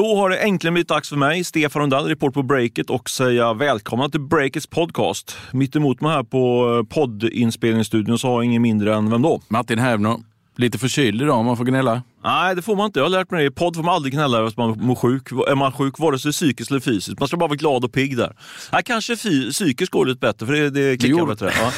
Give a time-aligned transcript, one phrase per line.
[0.00, 3.52] Då har det äntligen blivit dags för mig, Stefan Rundell, report på Breakit och säga
[3.52, 5.36] välkomna till Breakits podcast.
[5.52, 9.42] Mitt emot mig här på poddinspelningsstudion så har jag ingen mindre än vem då?
[9.48, 10.16] Martin Hävner.
[10.56, 12.02] Lite förkyld idag om man får gnälla.
[12.24, 12.98] Nej, det får man inte.
[12.98, 13.46] Jag har lärt mig det.
[13.46, 15.32] I podd får man aldrig gnälla över att man mår sjuk.
[15.32, 17.18] Är man sjuk, vare sig psykiskt eller fysiskt.
[17.18, 18.36] Man ska bara vara glad och pigg där.
[18.72, 21.52] Nej, kanske fy, psykiskt går lite bättre, för det, det klickar bättre.
[21.60, 21.72] Ja.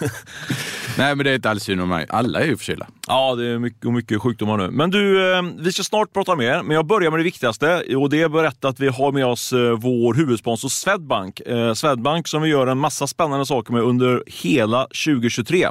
[0.98, 2.06] Nej, men det är inte alls synd om mig.
[2.08, 2.86] Alla är ju förkylda.
[3.08, 4.70] Ja, det är mycket, mycket sjukdomar nu.
[4.70, 7.96] Men du, eh, vi ska snart prata mer, men jag börjar med det viktigaste.
[7.96, 11.40] Och det är att berätta att vi har med oss eh, vår huvudsponsor Swedbank.
[11.40, 15.68] Eh, Swedbank som vi gör en massa spännande saker med under hela 2023.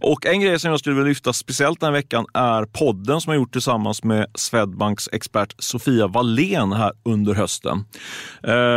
[0.00, 3.32] Och en grej som jag skulle vilja lyfta speciellt den här veckan är podden som
[3.32, 7.84] jag gjort tillsammans med Swedbanks expert Sofia Wallén här under hösten.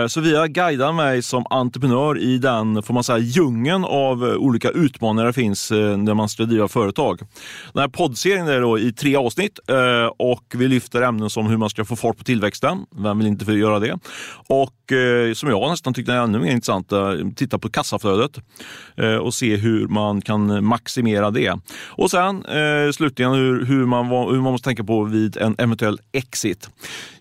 [0.09, 5.33] Sofia guidar mig som entreprenör i den, får man säga, djungeln av olika utmaningar det
[5.33, 7.19] finns Eh, när man ska driva företag.
[7.73, 11.57] Den här poddserien är då i tre avsnitt eh, och vi lyfter ämnen som hur
[11.57, 12.85] man ska få fart på tillväxten.
[13.03, 13.99] Vem vill inte få göra det?
[14.47, 16.91] Och eh, som jag nästan tyckte är ännu mer intressant,
[17.35, 18.31] titta på kassaflödet
[19.21, 21.59] och se hur man kan maximera det.
[21.85, 22.43] Och sen
[22.93, 26.69] slutligen hur, hur, man, hur man måste tänka på vid en eventuell exit.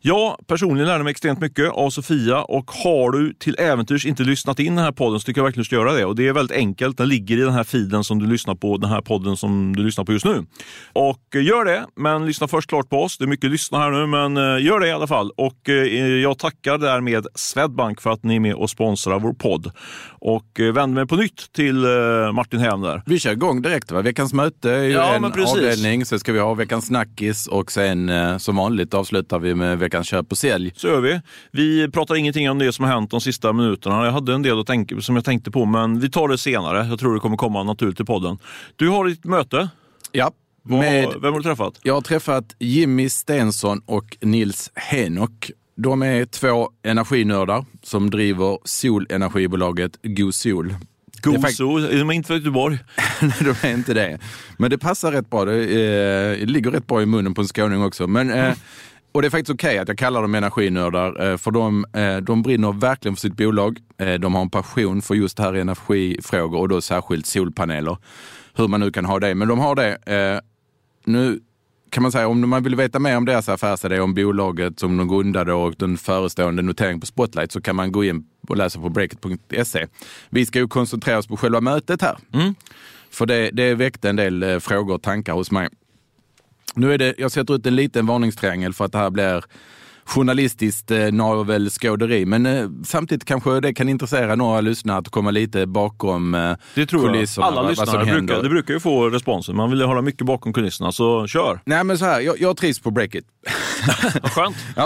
[0.00, 4.58] Jag personligen lärde mig extremt mycket av Sofia och har du till äventyrs inte lyssnat
[4.58, 6.04] in den här podden så tycker jag verkligen du ska göra det.
[6.04, 6.98] Och Det är väldigt enkelt.
[6.98, 9.84] Den ligger i den här feeden som du lyssnar på, den här podden som du
[9.84, 10.46] lyssnar på just nu.
[10.92, 13.18] Och gör det, men lyssna först klart på oss.
[13.18, 15.30] Det är mycket lyssna här nu, men eh, gör det i alla fall.
[15.36, 15.74] Och eh,
[16.06, 19.70] jag tackar därmed Swedbank för att ni är med och sponsrar vår podd.
[20.08, 21.86] Och eh, vänder mig på nytt till
[22.32, 23.02] Martin Hävner.
[23.06, 23.90] Vi kör igång direkt.
[23.90, 24.02] Va?
[24.02, 28.10] Veckans möte är ju ja, en avdelning, sen ska vi ha veckans snackis och sen
[28.40, 30.72] som vanligt avslutar vi med veckans köp och sälj.
[30.76, 31.20] Så gör vi.
[31.52, 34.04] Vi pratar ingenting om det som har hänt de sista minuterna.
[34.04, 36.86] Jag hade en del att tänka, som jag tänkte på, men vi tar det senare.
[36.86, 38.35] Jag tror det kommer komma naturligt i podden.
[38.76, 39.68] Du har ditt möte.
[40.12, 40.30] Ja,
[40.62, 41.78] med, vem har du träffat?
[41.82, 45.50] Jag har träffat Jimmy Stensson och Nils Henok.
[45.76, 50.74] De är två energinördar som driver solenergibolaget GoSol.
[51.22, 52.78] GoSol, är, är de inte från Göteborg?
[53.20, 54.18] Nej, de är inte det.
[54.58, 55.44] Men det passar rätt bra.
[55.44, 58.06] Det, eh, ligger rätt bra i munnen på en skåning också.
[58.06, 58.54] Men, eh,
[59.16, 62.16] och det är faktiskt okej okay att jag kallar dem energinördar, eh, för de, eh,
[62.16, 63.78] de brinner verkligen för sitt bolag.
[63.98, 67.98] Eh, de har en passion för just det här energifrågor och då särskilt solpaneler.
[68.54, 70.40] Hur man nu kan ha det, men de har det
[71.04, 71.40] nu
[71.90, 75.08] kan man säga, om man vill veta mer om deras affärsidé, om bolaget som de
[75.08, 78.88] grundade och den förestående noteringen på Spotlight så kan man gå in och läsa på
[78.88, 79.86] breakit.se.
[80.28, 82.18] Vi ska ju koncentrera oss på själva mötet här.
[82.32, 82.54] Mm.
[83.10, 85.68] För det, det väckte en del frågor och tankar hos mig.
[86.74, 89.44] Nu är det, jag sätter ut en liten varningstriangel för att det här blir
[90.06, 92.26] journalistiskt eh, navelskåderi.
[92.26, 96.86] Men eh, samtidigt kanske det kan intressera några lyssnare att komma lite bakom eh, det
[96.86, 97.46] tror kulisserna.
[97.46, 97.52] Jag.
[97.52, 99.56] Alla lyssnare brukar, det brukar ju få responsen.
[99.56, 101.60] Man vill ju hålla mycket bakom kulisserna, så kör!
[101.64, 103.24] Nej men så här, jag, jag trivs på Breakit.
[104.22, 104.56] Vad skönt!
[104.76, 104.84] ja.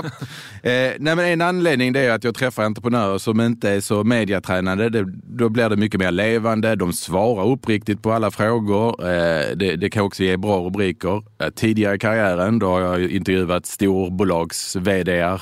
[0.62, 4.04] eh, nej, men en anledning det är att jag träffar entreprenörer som inte är så
[4.04, 4.88] mediatränade.
[4.88, 6.76] Det, då blir det mycket mer levande.
[6.76, 9.08] De svarar uppriktigt på alla frågor.
[9.08, 11.22] Eh, det, det, kan också ge bra rubriker.
[11.42, 14.76] Eh, tidigare i karriären då har jag intervjuat storbolags
[15.10, 15.38] vd vd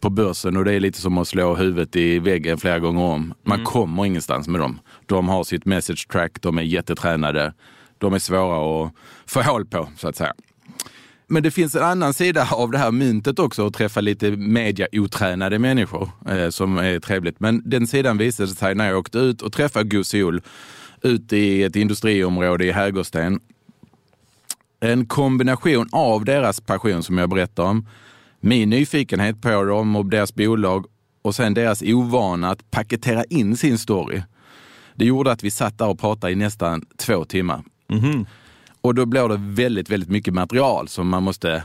[0.00, 3.34] på börsen och det är lite som att slå huvudet i väggen flera gånger om.
[3.42, 3.66] Man mm.
[3.66, 4.80] kommer ingenstans med dem.
[5.06, 7.54] De har sitt message track, de är jättetränade,
[7.98, 8.92] de är svåra att
[9.26, 10.34] få hål på så att säga.
[11.26, 15.58] Men det finns en annan sida av det här myntet också, att träffa lite mediaotränade
[15.58, 17.40] människor eh, som är trevligt.
[17.40, 20.40] Men den sidan visade sig när jag åkte ut och träffade Gusiol
[21.02, 23.40] ute i ett industriområde i Hägersten.
[24.80, 27.86] En kombination av deras passion som jag berättar om,
[28.44, 30.86] min nyfikenhet på dem och deras bolag
[31.22, 34.22] och sen deras ovana att paketera in sin story.
[34.94, 37.64] Det gjorde att vi satt där och pratade i nästan två timmar.
[37.90, 38.26] Mm -hmm.
[38.84, 41.62] Och då blir det väldigt, väldigt mycket material som man måste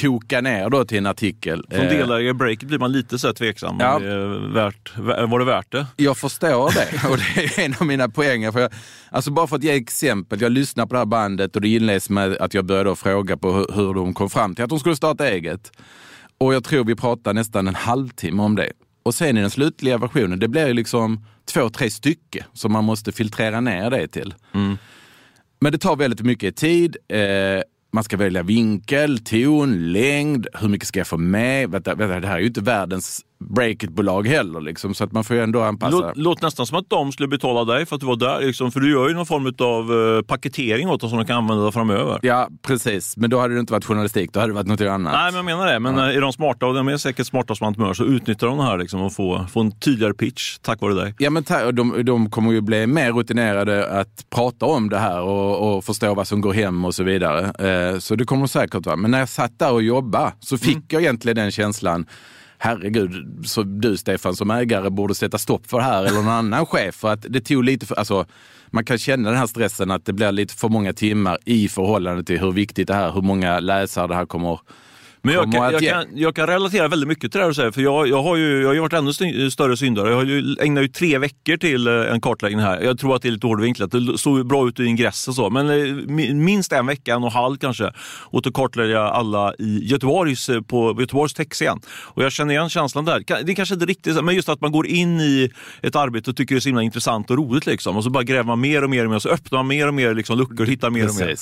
[0.00, 1.64] koka ner då till en artikel.
[1.70, 3.76] Som eh, delägare i Breakit blir man lite så tvetsam.
[3.80, 3.98] Ja.
[3.98, 4.98] Det värt,
[5.28, 5.86] var det värt det?
[5.96, 8.52] Jag förstår det och det är en av mina poänger.
[8.52, 8.70] För jag,
[9.10, 10.40] alltså bara för att ge exempel.
[10.40, 13.52] Jag lyssnar på det här bandet och det inleds med att jag började fråga på
[13.52, 15.72] hur, hur de kom fram till att de skulle starta eget.
[16.38, 18.72] Och jag tror vi pratar nästan en halvtimme om det.
[19.02, 23.12] Och sen i den slutliga versionen, det blir liksom två, tre stycken som man måste
[23.12, 24.34] filtrera ner det till.
[24.54, 24.78] Mm.
[25.60, 26.96] Men det tar väldigt mycket tid.
[27.08, 27.62] Eh,
[27.92, 31.70] man ska välja vinkel, ton, längd, hur mycket ska jag få med?
[31.70, 34.60] Vänta, vänta, det här är ju inte världens breakit-bolag heller.
[34.60, 35.96] Liksom, så att man får ju ändå anpassa.
[35.96, 38.40] Låt, låt nästan som att de skulle betala dig för att du var där.
[38.40, 41.36] Liksom, för du gör ju någon form av uh, paketering åt dem som de kan
[41.36, 42.18] använda framöver.
[42.22, 43.16] Ja, precis.
[43.16, 45.12] Men då hade det inte varit journalistik, då hade det varit något annat.
[45.12, 45.78] Nej, men jag menar det.
[45.80, 46.12] Men ja.
[46.12, 48.78] är de smarta, och de är säkert smarta som entreprenörer, så utnyttjar de det här
[48.78, 51.14] liksom, och får, får en tydligare pitch tack vare dig.
[51.18, 55.76] Ja, men de, de kommer ju bli mer rutinerade att prata om det här och,
[55.76, 57.68] och förstå vad som går hem och så vidare.
[57.68, 58.96] Eh, så det kommer säkert vara.
[58.96, 60.86] Men när jag satt där och jobbade så fick mm.
[60.88, 62.06] jag egentligen den känslan
[62.58, 66.66] herregud, så du Stefan som ägare borde sätta stopp för det här eller någon annan
[66.66, 66.94] chef.
[66.94, 68.26] För att det tog lite för, alltså,
[68.70, 72.24] man kan känna den här stressen att det blir lite för många timmar i förhållande
[72.24, 74.60] till hur viktigt det här, hur många läsare det här kommer
[75.28, 77.70] men jag kan, jag, kan, jag kan relatera väldigt mycket till det här du säger,
[77.70, 80.08] för jag, jag har ju jag har varit ännu större syndare.
[80.08, 82.80] Jag har ju ägnat ju tre veckor till eh, en kartläggning här.
[82.80, 83.90] Jag tror att det är lite hårdvinklat.
[83.90, 85.94] Det såg bra ut i ingress och så, men eh,
[86.34, 87.92] minst en vecka, en och en halv kanske,
[88.30, 91.80] åt att kartlägga alla i Göteborgs, eh, på Göteborgs techscen.
[91.88, 93.22] Och jag känner igen känslan där.
[93.44, 95.50] Det är kanske inte riktigt men just att man går in i
[95.82, 97.96] ett arbete och tycker det är så himla intressant och roligt liksom.
[97.96, 99.88] Och så bara gräver man mer och mer och mer och så öppnar man mer
[99.88, 101.36] och mer liksom, luckor och hittar mer och mer.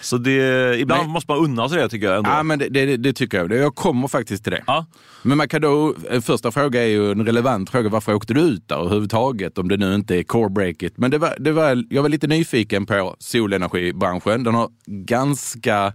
[0.00, 2.16] Så det, ibland men, måste man unna sig det tycker jag.
[2.16, 2.30] Ändå.
[2.30, 3.64] Ja, men det, det, det tycker jag.
[3.64, 4.62] Jag kommer faktiskt till det.
[4.66, 4.86] Ja.
[5.22, 7.88] Men man kan då, första fråga är ju en relevant fråga.
[7.88, 9.58] Varför åkte du ut där överhuvudtaget?
[9.58, 10.98] Om det nu inte är core break it.
[10.98, 14.44] Men det var, det var, jag var lite nyfiken på solenergibranschen.
[14.44, 15.92] Den har ganska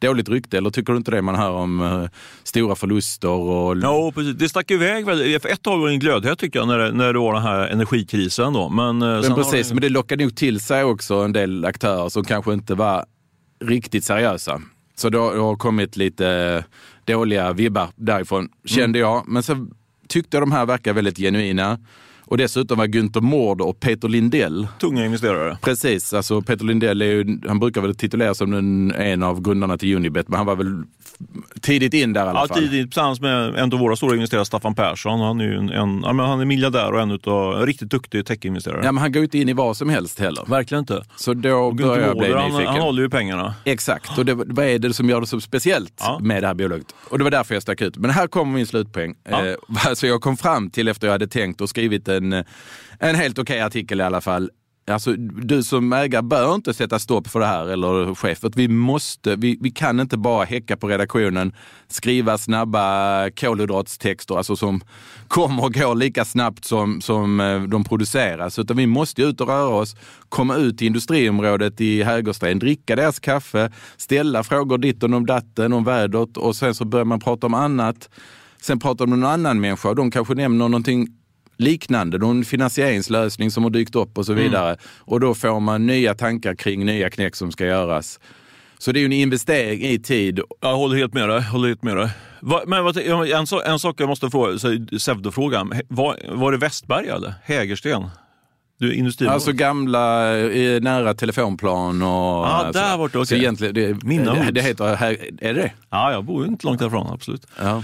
[0.00, 1.22] dåligt rykte, eller tycker du inte det?
[1.22, 2.08] Man hör om uh,
[2.42, 3.76] stora förluster och...
[3.82, 4.34] Ja, precis.
[4.34, 5.04] Det stack iväg.
[5.42, 7.42] För ett tag var det en glödhet tycker jag, när det, när det var den
[7.42, 8.52] här energikrisen.
[8.52, 8.68] Då.
[8.68, 9.74] Men, uh, men precis, det...
[9.74, 13.04] men det lockade nog till sig också en del aktörer som kanske inte var
[13.64, 14.60] riktigt seriösa.
[15.00, 16.64] Så det har kommit lite
[17.04, 19.10] dåliga vibbar därifrån, kände mm.
[19.10, 19.28] jag.
[19.28, 19.66] Men så
[20.08, 21.78] tyckte jag de här verkar väldigt genuina.
[22.20, 24.68] Och dessutom var Günther Mård och Peter Lindell.
[24.80, 25.58] Tunga investerare.
[25.62, 26.14] Precis.
[26.14, 29.96] Alltså Peter Lindell är ju, han brukar väl tituleras som en, en av grundarna till
[29.96, 30.82] Unibet, men han var väl
[31.62, 32.58] tidigt in där i alla ja, fall.
[32.58, 35.20] Tidigt tillsammans med en av våra stora investerare, Staffan Persson.
[35.20, 37.90] Han är ju en, en ja, men han är miljardär och en, utav, en riktigt
[37.90, 38.80] duktig techinvesterare.
[38.84, 40.44] Ja, men han går inte in i vad som helst heller.
[40.46, 41.04] Verkligen inte.
[41.16, 42.52] Så då börjar jag bli nyfiken.
[42.52, 43.54] Han, han håller ju pengarna.
[43.64, 44.18] Exakt.
[44.18, 46.18] Och det, vad är det som gör det så speciellt ja.
[46.22, 46.86] med det här bolaget?
[47.08, 47.96] Och det var därför jag stack ut.
[47.96, 49.14] Men här kommer min slutpoäng.
[49.30, 49.46] Ja.
[49.46, 49.54] Eh,
[49.86, 52.44] alltså jag kom fram till efter jag hade tänkt och skrivit en
[53.00, 54.50] en helt okej okay artikel i alla fall.
[54.90, 58.38] Alltså, du som ägare bör inte sätta stopp för det här, eller chef.
[58.56, 61.52] vi, måste, vi, vi kan inte bara häcka på redaktionen,
[61.88, 64.80] skriva snabba kolhydratstexter alltså som
[65.28, 68.58] kommer och går lika snabbt som, som eh, de produceras.
[68.58, 69.96] Utan vi måste ut och röra oss,
[70.28, 75.72] komma ut till industriområdet i Hägersten, dricka deras kaffe, ställa frågor ditt och om datten,
[75.72, 78.08] om vädret och sen så börjar man prata om annat.
[78.62, 81.06] Sen pratar de med någon annan människa och de kanske nämner någonting
[81.60, 84.44] liknande, någon finansieringslösning som har dykt upp och så mm.
[84.44, 84.68] vidare.
[84.68, 84.78] Mm.
[84.98, 88.20] Och då får man nya tankar kring nya knäck som ska göras.
[88.78, 90.40] Så det är ju en investering i tid.
[90.60, 91.42] Jag håller helt med dig.
[91.42, 92.10] Håller helt med dig.
[92.40, 94.58] Va, men en, en sak jag måste fråga,
[94.98, 95.72] pseudofrågan.
[95.88, 98.10] Var, var det Västberg eller Hägersten?
[98.78, 99.28] Du.
[99.28, 100.30] Alltså gamla,
[100.80, 102.08] nära telefonplan och...
[102.08, 103.18] Ja, ah, där borta.
[103.18, 103.26] Okay.
[103.26, 105.72] Så egentligen, det, det, det heter, är det det?
[105.90, 107.46] Ja, jag bor inte långt därifrån, absolut.
[107.58, 107.82] Ja.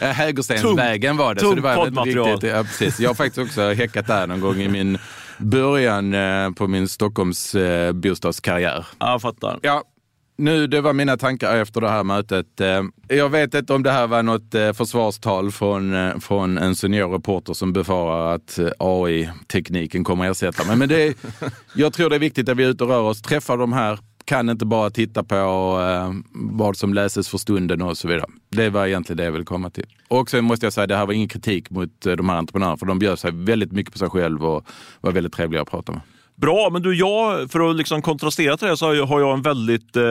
[0.00, 1.40] Hägerstensvägen var det.
[1.40, 1.86] Tung så det var.
[2.04, 3.00] Riktigt, ja, precis.
[3.00, 4.98] Jag har faktiskt också häckat där någon gång i min
[5.38, 8.86] början eh, på min Stockholms eh, bostadskarriär.
[8.98, 9.58] Ja, jag fattar.
[9.62, 9.82] Ja,
[10.36, 12.60] nu, det var mina tankar efter det här mötet.
[12.60, 17.52] Eh, jag vet inte om det här var något eh, försvarstal från, från en seniorreporter
[17.52, 20.76] som befarar att AI-tekniken kommer ersätta mig.
[20.76, 21.14] Men det,
[21.74, 23.98] jag tror det är viktigt att vi är ute och rör oss, träffar de här
[24.24, 28.26] kan inte bara titta på eh, vad som läses för stunden och så vidare.
[28.48, 29.86] Det var egentligen det jag ville komma till.
[30.08, 32.76] Och sen måste jag säga, det här var ingen kritik mot eh, de här entreprenörerna,
[32.76, 34.66] för de bjöd sig väldigt mycket på sig själv och
[35.00, 36.00] var väldigt trevliga att prata med.
[36.36, 39.96] Bra, men du, jag, för att liksom kontrastera till det så har jag en väldigt
[39.96, 40.02] eh,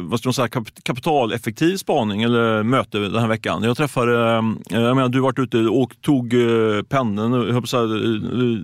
[0.00, 0.48] vad ska man säga,
[0.82, 3.62] kapitaleffektiv spaning eller möte den här veckan.
[3.62, 4.42] Jag träffade, eh,
[4.82, 7.88] jag menar, du varit ute och tog eh, pendeln, jag säga, eh,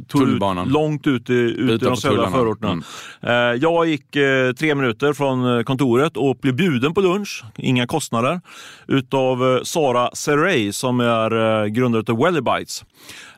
[0.09, 2.73] tog ut, långt ut i, ut i de södra förorterna.
[2.73, 2.85] Mm.
[3.23, 7.87] Eh, jag gick eh, tre minuter från eh, kontoret och blev bjuden på lunch, inga
[7.87, 8.41] kostnader,
[8.87, 12.85] utav Sara Serey som är grundare av Wellybites.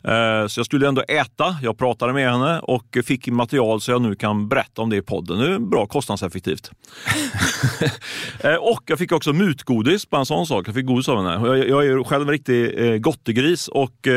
[0.04, 1.56] Eh, så jag skulle ändå äta.
[1.62, 5.02] Jag pratade med henne och fick material så jag nu kan berätta om det i
[5.02, 5.38] podden.
[5.38, 6.70] Det är bra kostnadseffektivt.
[8.44, 10.68] Eh, och jag fick också mutgodis på en sån sak.
[10.68, 11.48] Jag fick godis av henne.
[11.48, 14.08] Jag, är själv en riktig eh, gottegris och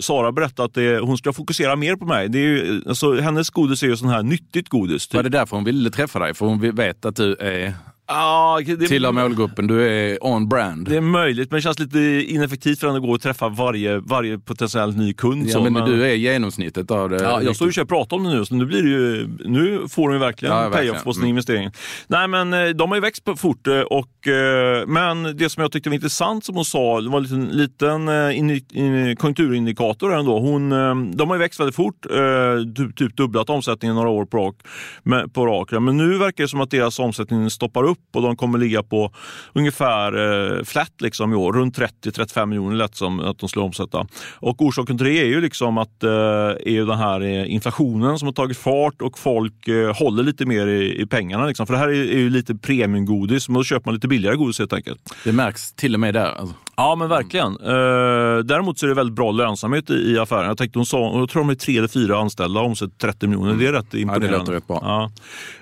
[0.00, 2.28] Sara berättade att det, hon ska fokusera mer på mig.
[2.28, 5.08] Det är ju, alltså, hennes godis är ju sån här nyttigt godis.
[5.08, 5.14] Typ.
[5.14, 6.34] Var det därför hon ville träffa dig?
[6.34, 7.74] För hon vet att du är
[8.12, 10.88] Ja, det, Tillhör målgruppen, du är on brand.
[10.88, 11.98] det är möjligt, men det känns lite
[12.28, 15.46] ineffektivt för att gå och träffa varje, varje potentiellt ny kund.
[15.46, 17.22] Ja, så, men, du är genomsnittet av det.
[17.22, 19.88] Ja, jag står ju och pratar om det nu, så nu, blir det ju, nu
[19.88, 21.30] får de ju verkligen Ja, payoff på sin Mm.
[21.30, 21.70] investering.
[22.08, 25.72] Nej, men eh, de har ju växt fort, eh, och, eh, men det som jag
[25.72, 30.38] tyckte var intressant som hon sa, det var en liten, liten in, in, konjunkturindikator ändå.
[30.38, 30.70] Hon,
[31.16, 32.06] de har ju växt väldigt fort,
[32.76, 34.56] typ, typ dubblat omsättningen några år på rak.
[35.02, 38.36] Men, på rak men nu verkar det som att deras omsättning stoppar upp och de
[38.36, 39.12] kommer ligga på
[39.52, 40.12] ungefär
[40.58, 44.06] eh, flat liksom i år, runt 30-35 miljoner lätt som att de skulle omsätta.
[44.34, 48.18] Och orsaken till det är ju liksom att eh, är ju den här eh, inflationen
[48.18, 51.46] som har tagit fart och folk eh, håller lite mer i, i pengarna.
[51.46, 51.66] Liksom.
[51.66, 54.58] För det här är, är ju lite premiumgodis, men då köper man lite billigare godis
[54.58, 55.14] helt enkelt.
[55.24, 56.32] Det märks till och med där.
[56.32, 56.54] Alltså.
[56.76, 57.52] Ja, men verkligen.
[57.52, 60.46] Eh, däremot så är det väldigt bra lönsamhet i, i affären.
[60.46, 63.26] Jag tänkte hon sa, jag tror de är tre eller fyra anställda och omsätter 30
[63.26, 63.54] miljoner.
[63.54, 64.38] Det är rätt imponerande.
[64.38, 64.80] låter rätt bra.
[64.82, 65.10] Ja.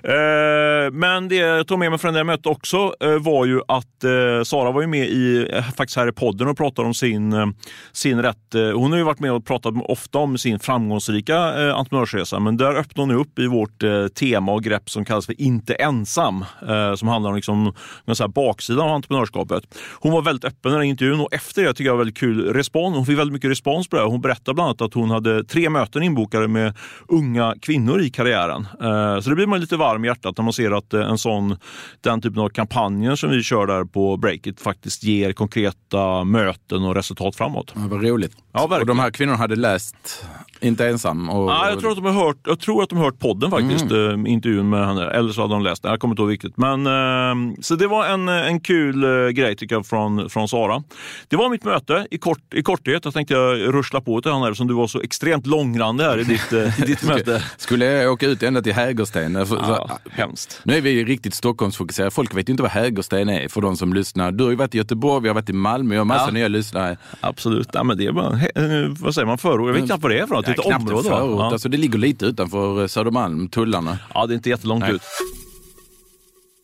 [0.09, 4.03] Eh, men det jag tog med mig från det problemet också eh, var ju att
[4.03, 7.33] eh, Sara var ju med i, eh, faktiskt här i podden och pratade om sin,
[7.33, 7.47] eh,
[7.91, 8.55] sin rätt.
[8.55, 12.57] Eh, hon har ju varit med och pratat ofta om sin framgångsrika eh, entreprenörsresa, men
[12.57, 16.45] där öppnar hon upp i vårt eh, tema och grepp som kallas för Inte ensam,
[16.67, 17.73] eh, som handlar om liksom,
[18.13, 19.63] säga, baksidan av entreprenörskapet.
[19.99, 22.53] Hon var väldigt öppen i den intervjun och efter det tycker jag var väldigt kul
[22.53, 22.95] respons.
[22.95, 24.03] Hon fick väldigt mycket respons på det.
[24.03, 26.73] Hon berättade bland annat att hon hade tre möten inbokade med
[27.07, 28.67] unga kvinnor i karriären.
[28.81, 31.17] Eh, Så det blir man lite varm i hjärtat när man ser att eh, en
[31.17, 31.57] sån,
[32.01, 36.95] den typen av kampanjer som vi kör där på Breakit faktiskt ger konkreta möten och
[36.95, 37.73] resultat framåt.
[37.75, 38.37] Ja, vad roligt.
[38.51, 38.81] Ja, verkligen.
[38.81, 40.25] och de här kvinnorna hade läst
[40.61, 41.29] Inte ensam?
[41.29, 43.51] Och, Ja, jag, tror att de har hört, jag tror att de har hört podden
[43.51, 44.25] faktiskt, Mm.
[44.25, 45.05] eh, intervjun med henne.
[45.09, 46.57] Eller så hade de läst den, jag kommer inte ihåg riktigt.
[46.57, 50.83] Men, eh, så det var en, en kul eh, grej tycker jag från, från Sara.
[51.27, 53.05] Det var mitt möte i, kort, i korthet.
[53.05, 56.23] Jag tänkte jag ruschla på till honom som du var så extremt långrandig här i
[56.23, 57.43] ditt, eh, i ditt möte.
[57.57, 59.45] Skulle jag åka ut ända till Hägersten?
[59.47, 60.61] För, Ja, så, hemskt.
[60.63, 62.11] nu är vi riktigt Stockholmsfokuserade.
[62.11, 64.31] Folk vet ju inte vad Hägersten är för de som lyssnar.
[64.31, 66.31] Du har ju varit i Göteborg, vi har varit i Malmö, jag har massa Ja.
[66.31, 66.97] nya lyssnare.
[67.21, 67.69] Absolut.
[67.73, 69.67] Ja, men det är bara, eh, vad säger man, förort?
[69.67, 70.48] Jag vet knappt vad det är för något.
[70.53, 71.17] Knappt område va?
[71.17, 71.39] förort.
[71.39, 71.51] Ja.
[71.51, 73.97] Alltså, det ligger lite utanför eh, Södermalm, tullarna.
[74.13, 74.93] Ja, det är inte jättelångt Nej.
[74.93, 75.01] ut.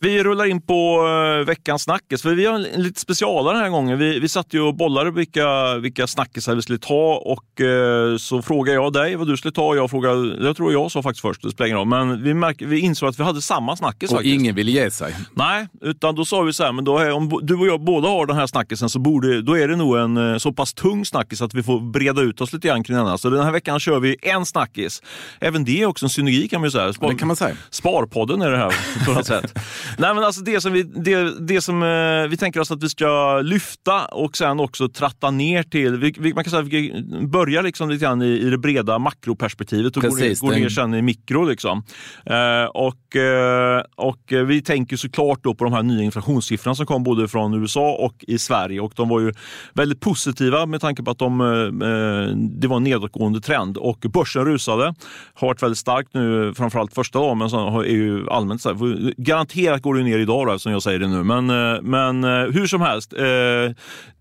[0.05, 3.69] Vi rullar in på uh, veckans snackis, för vi har en, lite specialare den här
[3.69, 3.99] gången.
[3.99, 8.41] Vi, vi satt ju och bollade vilka, vilka snackisar vi skulle ta och eh, så
[8.41, 9.75] frågade jag dig vad du skulle ta.
[9.75, 11.87] Jag frågade, jag tror jag sa faktiskt först, det spelar ingen roll.
[11.87, 14.33] Men vi, märk, vi insåg att vi hade samma snackis Och faktiskt.
[14.35, 15.15] ingen vill ge sig.
[15.33, 18.07] Nej, utan då sa vi så här, men då är, om du och jag båda
[18.07, 21.05] har den här snackisen så borde, då är det nog en eh, så pass tung
[21.05, 23.07] snackis att vi får breda ut oss lite grann kring den.
[23.07, 23.17] här.
[23.17, 25.01] Så den här veckan kör vi en snackis.
[25.39, 26.91] Även det är också en synergi kan man ju säga.
[26.93, 27.55] Spar- Det kan man säga.
[27.69, 28.73] Sparpodden är det här
[29.05, 29.59] på något sätt.
[29.97, 32.89] Nej, men alltså det som, vi, det, det som eh, vi tänker oss att vi
[32.89, 35.97] ska lyfta och sen också tratta ner till.
[35.97, 38.99] Vi, vi, man kan säga att vi börjar liksom lite grann i, i det breda
[38.99, 41.45] makroperspektivet och går ner, Precis, går ner sen i mikro.
[41.45, 41.83] Liksom.
[42.25, 47.03] Eh, och, eh, och vi tänker såklart då på de här nya inflationssiffrorna som kom
[47.03, 48.79] både från USA och i Sverige.
[48.79, 49.33] Och de var ju
[49.73, 51.47] väldigt positiva med tanke på att de, eh,
[51.89, 53.77] eh, det var en nedåtgående trend.
[53.77, 54.93] Och börsen rusade,
[55.33, 59.13] har varit väldigt starkt nu, framförallt första dagen, men så har- ju allmänt så här,
[59.21, 61.23] garanterat går det ner idag då, eftersom jag säger det nu.
[61.23, 63.23] Men, eh, men eh, hur som helst, eh,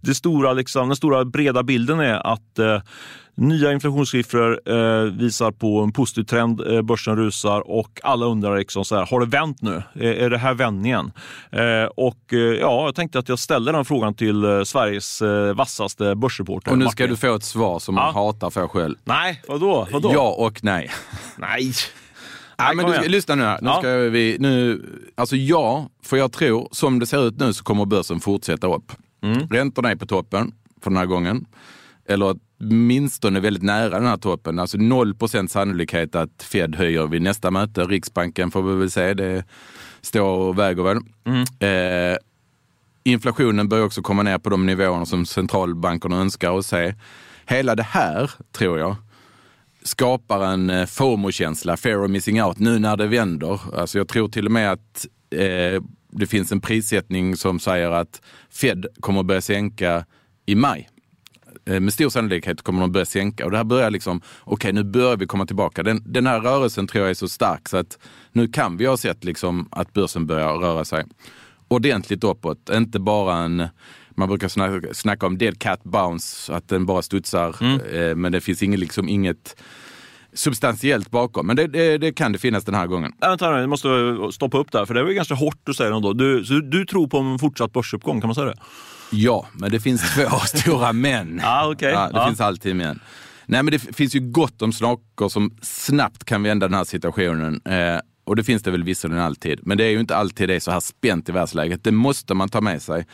[0.00, 2.58] det stora, liksom, den stora breda bilden är att
[3.36, 6.60] Nya inflationssiffror eh, visar på en positiv trend.
[6.60, 9.82] Eh, börsen rusar och alla undrar liksom så här, har det vänt nu?
[9.94, 11.12] Är, är det här vändningen?
[11.96, 15.22] Och ja, jag tänkte att jag ställer den frågan till Sveriges
[15.54, 16.70] vassaste börsreporter.
[16.72, 17.08] Och nu ska Martin.
[17.10, 18.12] du få ett svar som man Ja.
[18.12, 18.94] hatar för själv.
[19.04, 19.88] Nej, vadå?
[19.92, 20.10] vadå?
[20.14, 20.90] Ja och nej.
[21.38, 21.72] Nej.
[22.58, 23.58] Nej, men du, lyssna nu här.
[23.62, 23.78] Nu Ja.
[23.78, 24.82] ska vi, nu,
[25.14, 28.92] alltså ja, för jag tror, som det ser ut nu så kommer börsen fortsätta upp.
[29.22, 29.48] Mm.
[29.48, 31.46] Räntorna är på toppen för den här gången.
[32.08, 34.58] Eller åtminstone väldigt nära den här toppen.
[34.58, 37.84] Alltså 0% sannolikhet att Fed höjer vid nästa möte.
[37.84, 39.44] Riksbanken får vi väl se, det
[40.00, 40.98] står och väger väl.
[41.26, 41.42] Mm.
[42.12, 42.16] Eh,
[43.04, 46.94] inflationen börjar också komma ner på de nivåerna som centralbankerna önskar och se.
[47.46, 48.96] Hela det här, tror jag,
[49.84, 53.60] skapar en eh, FOMO-känsla, fear of missing out, nu när det vänder.
[53.76, 58.22] Alltså jag tror till och med att eh, det finns en prissättning som säger att
[58.50, 60.04] Fed kommer börja sänka
[60.46, 60.88] i maj.
[61.66, 64.84] Eh, med stor sannolikhet kommer de börja sänka och det här börjar liksom, okej nu
[64.84, 65.82] börjar vi komma tillbaka.
[65.82, 67.98] Den, den här rörelsen tror jag är så stark så att
[68.32, 71.04] nu kan vi ha sett liksom att börsen börjar röra sig
[71.68, 72.70] ordentligt uppåt.
[72.72, 73.68] Inte bara en,
[74.14, 77.56] man brukar snacka, snacka om dead cat bounce, att den bara studsar.
[77.94, 79.56] Eh, men det finns inget, liksom, inget
[80.32, 81.46] substantiellt bakom.
[81.46, 83.12] Men det, det, det kan det finnas den här gången.
[83.22, 83.88] Äh, vänta nu, jag måste
[84.32, 86.12] stoppa upp där, för det var ju ganska hårt du säger ändå.
[86.12, 88.56] Du, så du tror på en fortsatt börsuppgång, kan man säga det?
[89.10, 91.40] Ja, men det finns två stora men.
[91.42, 91.90] Ja, okej.
[91.92, 92.26] Ja, det Ja.
[92.26, 93.00] finns alltid men.
[93.46, 97.60] Nej, men det finns ju gott om saker som snabbt kan vända den här situationen.
[97.64, 99.60] Eh, och det finns det väl visserligen alltid.
[99.62, 101.84] Men det är ju inte alltid det är så här spänt i världsläget.
[101.84, 103.06] Det måste man ta med sig.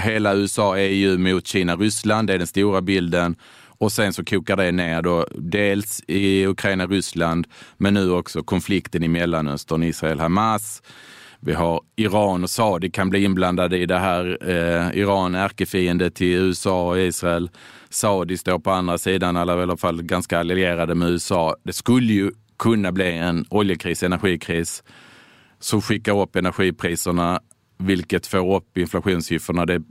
[0.00, 3.36] Hela USA, EU mot Kina, Ryssland, det är den stora bilden.
[3.78, 9.02] Och sen så kokar det ner då dels i Ukraina, Ryssland, men nu också konflikten
[9.02, 10.82] i Mellanöstern, Israel, Hamas.
[11.40, 14.38] Vi har Iran och Saudi kan bli inblandade i det här.
[14.40, 17.50] Eh, Iran är ärkefiende till USA och Israel.
[17.90, 21.56] Saudi står på andra sidan, eller i alla fall ganska allierade med USA.
[21.62, 24.82] Det skulle ju kunna bli en oljekris, energikris
[25.58, 27.40] som skickar upp energipriserna,
[27.78, 29.66] vilket får upp inflationssiffrorna.
[29.66, 29.82] Det,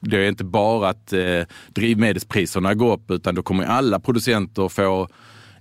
[0.00, 5.08] det är inte bara att eh, drivmedelspriserna går upp, utan då kommer alla producenter få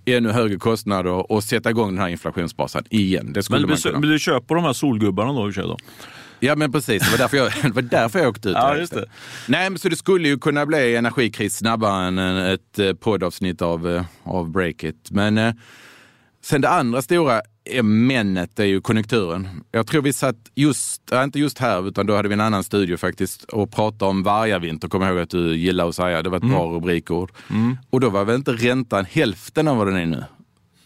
[0.05, 3.33] ännu högre kostnader och sätta igång den här inflationsbrasan igen.
[3.33, 3.99] Det skulle men, man kunna.
[3.99, 5.77] men du köper de här solgubbarna då i då?
[6.39, 8.55] Ja men precis, det var därför jag, det var därför jag åkte ut.
[8.59, 9.05] Ja, just det.
[9.47, 13.95] Nej men så det skulle ju kunna bli energikris snabbare än ett eh, poddavsnitt av,
[13.95, 15.11] eh, av Breakit.
[15.11, 15.53] Men eh,
[16.41, 17.41] sen det andra stora
[17.83, 19.47] männet, är ju konjunkturen.
[19.71, 22.63] Jag tror vi satt just, äh, inte just här, utan då hade vi en annan
[22.63, 24.87] studio faktiskt och pratade om vargavinter.
[24.87, 26.21] Kommer ihåg att du gillar att säga.
[26.21, 26.55] Det var ett Mm.
[26.55, 27.31] bra rubrikord.
[27.89, 30.23] Och då var väl inte räntan hälften av vad den är nu.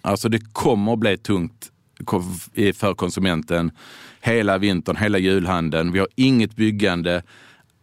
[0.02, 1.68] Alltså det kommer att bli tungt
[2.76, 3.72] för konsumenten
[4.22, 5.92] hela vintern, hela julhandeln.
[5.92, 7.24] Vi har inget byggande.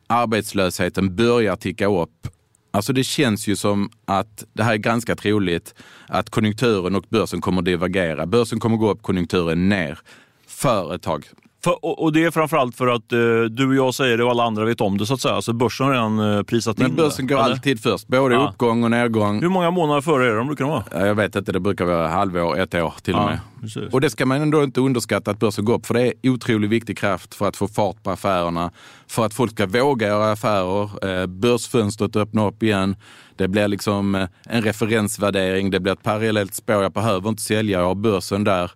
[0.06, 2.28] Arbetslösheten börjar ticka upp.
[2.70, 5.74] Alltså det känns ju som att det här är ganska troligt
[6.06, 8.26] att konjunkturen och börsen kommer att divergera.
[8.26, 9.98] Börsen kommer gå upp, konjunkturen ner
[10.46, 11.26] företag.
[11.64, 13.18] För, och, och det är framförallt för att eh,
[13.50, 15.42] du och jag säger det och alla andra vet om det så att säga.
[15.42, 17.52] Så börsen har redan eh, prisat in Men börsen det, går eller?
[17.52, 18.48] alltid först, både Ja.
[18.52, 19.40] uppgång och nedgång.
[19.42, 20.84] Hur många månader före är de brukar de vara?
[20.92, 23.38] Ja, Jag vet inte, det brukar vara halvår, ett år till och Ja, med.
[23.60, 23.92] precis.
[23.92, 26.70] Och det ska man ändå inte underskatta att börsen går upp, för det är otroligt
[26.70, 28.70] viktig kraft för att få fart på affärerna,
[29.08, 31.20] för att folk ska våga göra affärer.
[31.20, 32.96] Eh, börsfönstret öppnar upp igen.
[33.36, 36.82] Det blir liksom eh, en referensvärdering, det blir ett parallellt spår.
[36.82, 38.70] Jag behöver inte sälja, jag har börsen där.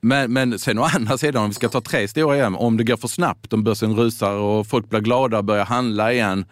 [0.00, 2.84] Men, men sen å andra sidan, om vi ska ta tre stora igen, om det
[2.84, 6.44] går för snabbt, om börsen rusar och folk blir glada och börjar handla igen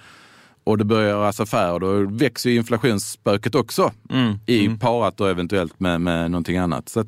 [0.65, 3.93] och det börjar göras affärer, då växer ju inflationsspöket också.
[4.11, 6.89] Mm, I parat då eventuellt med, med någonting annat.
[6.89, 7.05] Så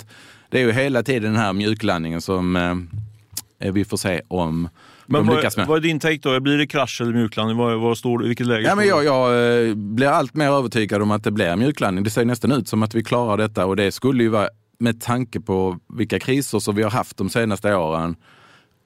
[0.51, 4.69] det är ju hela tiden den här mjuklandningen som eh, vi får se om
[5.07, 5.67] Men vad, lyckas med.
[5.67, 6.41] vad är din take då?
[6.41, 7.57] Blir det krasch eller mjuklandning?
[7.57, 11.11] Vad, vad står, vilket läge Ja, men jag, jag eh, blir allt mer övertygad om
[11.11, 12.05] att det blir mjuklandning.
[12.05, 15.01] Det ser nästan ut som att vi klarar detta och det skulle ju vara med
[15.01, 18.17] tanke på vilka kriser som vi har haft de senaste åren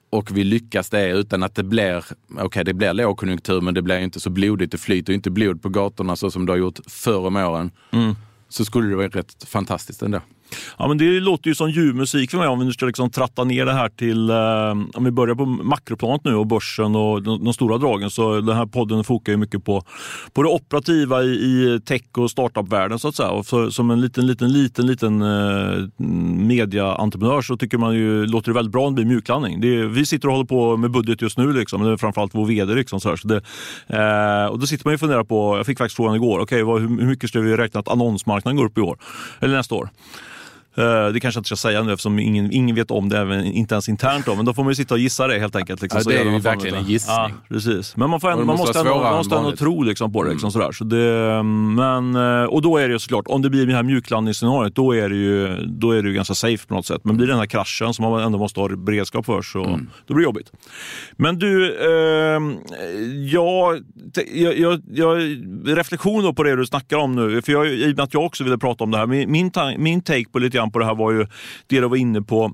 [0.09, 2.05] och vi lyckas det utan att det blir,
[2.37, 5.69] okej det blir lågkonjunktur men det blir inte så blodigt, det flyter inte blod på
[5.69, 7.71] gatorna så som det har gjort förr om åren.
[7.91, 8.15] Mm.
[8.49, 10.21] Så skulle det vara rätt fantastiskt ändå.
[10.77, 13.09] Ja, men det låter ju som ljuv musik för mig om vi nu ska liksom
[13.09, 17.23] tratta ner det här till, eh, om vi börjar på makroplanet nu och börsen och
[17.23, 18.09] de, de stora dragen.
[18.09, 19.83] Så den här podden fokar ju mycket på,
[20.33, 23.29] på det operativa i, i tech och startup-världen så att säga.
[23.29, 25.87] Och för, som en liten, liten, liten, liten eh,
[26.47, 29.61] mediaentreprenör så tycker man ju, låter det väldigt bra om det blir mjuklandning.
[29.61, 32.35] Det är, vi sitter och håller på med budget just nu, liksom, det är framförallt
[32.35, 32.75] vår vd.
[32.75, 33.15] Liksom, så här.
[33.15, 33.41] Så det,
[33.87, 36.63] eh, och då sitter man ju och funderar på, jag fick faktiskt frågan igår, okay,
[36.63, 38.97] vad, hur, hur mycket ska vi räkna att annonsmarknaden går upp i år?
[39.39, 39.89] Eller nästa år?
[40.77, 40.83] Eh,
[41.13, 43.75] Det kanske jag inte ska säga nu eftersom ingen, ingen vet om det, även, inte
[43.75, 44.25] ens internt.
[44.25, 45.81] Då, men då får man ju sitta och gissa det helt enkelt.
[45.81, 47.15] Liksom, Ja, det är ju verkligen en gissning.
[47.15, 47.95] Ja, precis.
[47.97, 50.29] Men man, får ändå, man måste ändå, man måste ändå tro liksom, på det.
[50.31, 50.71] Liksom, sådär.
[50.71, 53.83] Så det men, eh, och då är det ju såklart, om det blir det här
[53.83, 57.01] mjuklandningsscenariot, då är, det ju, då är det ju ganska safe på något sätt.
[57.03, 59.89] Men blir det den här kraschen som man ändå måste ha beredskap för, så Mm.
[60.07, 60.51] då blir det jobbigt.
[61.17, 62.41] Men du, eh,
[63.31, 63.79] jag,
[64.33, 65.17] jag, jag, jag,
[65.77, 68.25] reflektion då på det du snackar om nu, för jag, i och med att jag
[68.25, 70.79] också ville prata om det här, min, min, ta- min take på lite grann på
[70.79, 71.25] det här var ju
[71.67, 72.51] det du var inne på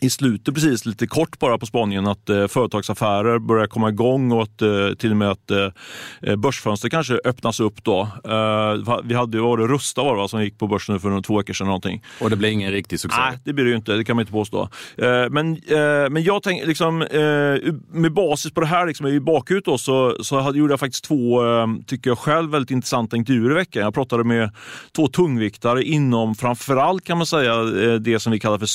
[0.00, 4.42] i slutet, precis lite kort bara på spaningen, att eh, företagsaffärer börjar komma igång och
[4.42, 8.00] att eh, till och med att eh, börsfönster kanske öppnas upp då.
[8.24, 11.22] Eh, vi hade, var det, Rusta var det va, som gick på börsen för några-
[11.22, 12.02] två veckor sedan någonting.
[12.20, 13.20] Och det blir ingen riktig succé.
[13.20, 13.92] Nej, det blir det ju inte.
[13.92, 14.68] Det kan man inte påstå.
[14.98, 19.20] Eh, men, eh, men jag tänker, liksom, eh, med basis på det här liksom, i
[19.20, 23.16] bakut då, så, så hade, gjorde jag faktiskt två, eh, tycker jag själv, väldigt intressanta
[23.16, 23.82] intervjuer i veckan.
[23.82, 24.50] Jag pratade med
[24.96, 28.66] två tungviktare inom framförallt kan man säga eh, det som vi kallar för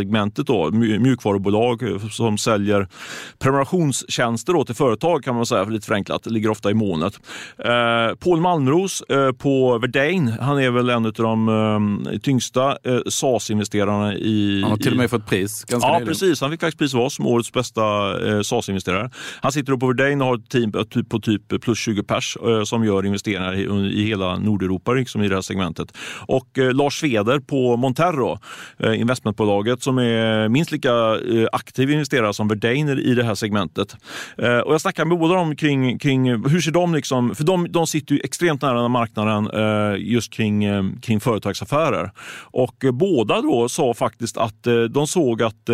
[0.00, 0.46] SaaS-segmentet.
[0.46, 2.88] Då, mj- mjukvarubolag eh, som säljer
[3.38, 6.22] prenumerationstjänster då till företag kan man säga, för lite förenklat.
[6.22, 7.14] Det ligger ofta i molnet.
[7.58, 11.48] Eh, Paul Malmros eh, på Verdane, han är väl en av de
[12.12, 14.60] eh, tyngsta eh, SaaS-investerarna i...
[14.62, 16.08] Han har till och i- med fått pris ganska Ja, nyligen.
[16.08, 16.40] precis.
[16.40, 17.82] Han fick faktiskt pris av oss som årets bästa
[18.28, 19.10] eh, SaaS-investerare.
[19.42, 22.36] Han sitter på Verdane och har ett team eh, typ- på typ plus 20 pers
[22.46, 23.62] eh, som gör investeringar i,
[24.00, 25.92] i hela Nordeuropa liksom, i det här segmentet.
[26.26, 28.38] Och eh, Lars Sveder på Monterro,
[28.78, 33.96] eh, investmentbolaget som är minst lika eh, aktiv investerare som Verdane i det här segmentet.
[34.38, 37.72] Eh, och jag snackar med båda dem kring, kring hur ser de liksom, för de,
[37.72, 40.64] de sitter ju extremt nära marknaden eh, just kring,
[41.00, 42.10] kring företagsaffärer.
[42.52, 45.66] Och båda då sa faktiskt att de såg att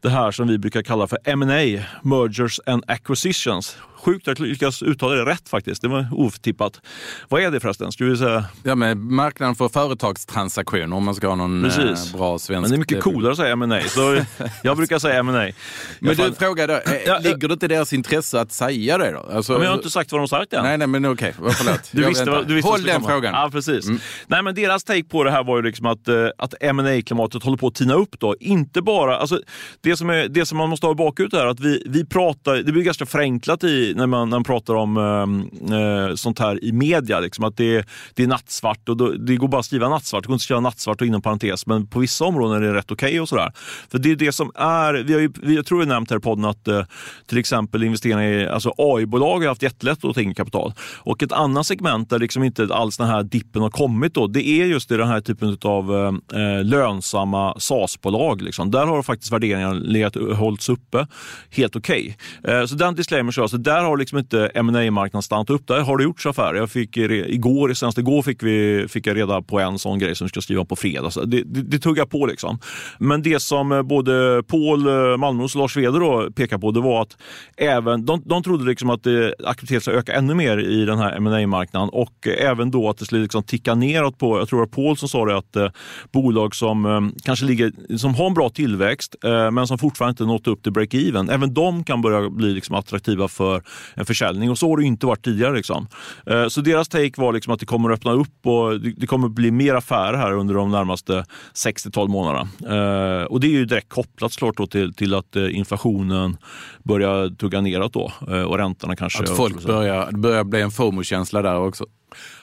[0.00, 4.82] det här som vi brukar kalla för M&A, Mergers and Acquisitions, Sjukt att jag lyckas
[4.82, 5.82] uttala det rätt faktiskt.
[5.82, 6.80] Det var otippat.
[7.28, 7.92] Vad är det förresten?
[7.92, 8.44] Ska vi säga?
[8.62, 11.70] Ja, men marknaden för företagstransaktioner om man ska ha någon eh,
[12.12, 12.50] bra svensk...
[12.50, 14.24] Men det är mycket coolare att säga M&A så
[14.62, 15.52] jag brukar säga M&A.
[16.00, 16.80] Men du, fråga då, eh,
[17.22, 19.36] ligger det inte i deras intresse att säga det då?
[19.36, 20.62] Alltså, men jag har inte sagt vad de sagt än.
[20.62, 21.54] Nej, nej men okej, okay.
[21.54, 21.80] förlåt.
[21.92, 23.34] du visste, du visste Håll den frågan.
[23.34, 23.86] Ja, precis.
[23.86, 24.00] Mm.
[24.26, 27.42] Nej, men deras take på det här var ju liksom att, eh, att ma klimatet
[27.42, 28.20] håller på att tina upp.
[28.20, 28.36] Då.
[28.40, 29.40] Inte bara, alltså,
[29.80, 32.56] det, som är, det som man måste ha i bakhuvudet är att vi, vi pratar,
[32.56, 36.64] det blir ganska förenklat i, när, man, när man pratar om ehm, eh, sånt här
[36.64, 37.20] i media.
[37.20, 40.22] Liksom, att det, det är nattsvart och då, det går bara att skriva nattsvart.
[40.22, 42.74] Det går inte att skriva nattsvart och inom parentes, men på vissa områden är det
[42.74, 43.52] rätt okej okay och sådär.
[43.90, 46.16] För det är det som är, vi har ju, vi, jag tror vi nämnt här
[46.16, 46.82] i podden att eh,
[47.26, 50.72] till exempel investeringar i alltså AI-bolag har haft jättelätt att ta in kapital.
[50.96, 54.48] Och ett annat segment där liksom inte alls den här dippen har kommit då, det
[54.48, 58.42] är just i den här typen av eh, eh, lönsamma SaaS-bolag.
[58.42, 58.70] Liksom.
[58.70, 61.06] Där har faktiskt värderingarna eh, hållits uppe
[61.50, 62.16] helt okej.
[62.42, 62.66] Okay.
[62.66, 63.42] Så den disclaimer så
[63.76, 65.66] där har liksom inte ma marknaden stannat upp.
[65.66, 66.54] Där har det gjorts affärer.
[66.54, 70.24] Jag fick, igår, senast igår fick, vi, fick jag reda på en sån grej som
[70.24, 71.10] vi ska skriva på fredag.
[71.10, 72.26] Så det, det, det tuggar på.
[72.26, 72.58] liksom.
[72.98, 76.80] Men det som eh, både Paul eh, Malmros och Lars Weder då pekar på det
[76.80, 77.16] var att
[77.56, 79.12] även, de, de trodde liksom att eh,
[79.44, 83.04] aktiviteten skulle öka ännu mer i den här ma marknaden och även då att det
[83.04, 85.68] skulle liksom ticka neråt på, jag tror det var Paul som sa det, att eh,
[86.12, 90.24] bolag som eh, kanske ligger, som har en bra tillväxt eh, men som fortfarande inte
[90.24, 93.62] nått upp till break-even, även de kan börja bli liksom attraktiva för
[93.94, 95.56] en försäljning och så har det inte varit tidigare.
[95.56, 95.86] Liksom.
[96.26, 99.26] Eh, så deras take var liksom att det kommer att öppna upp och det kommer
[99.26, 101.24] att bli mer affärer här under de närmaste
[101.54, 102.48] 6-12 månaderna.
[102.60, 106.36] Eh, och det är ju direkt kopplat såklart till, till att eh, inflationen
[106.82, 108.12] börjar tugga neråt då
[108.46, 109.22] och räntorna kanske...
[109.22, 111.86] Att folk börjar, börjar bli en FOMO-känsla där också.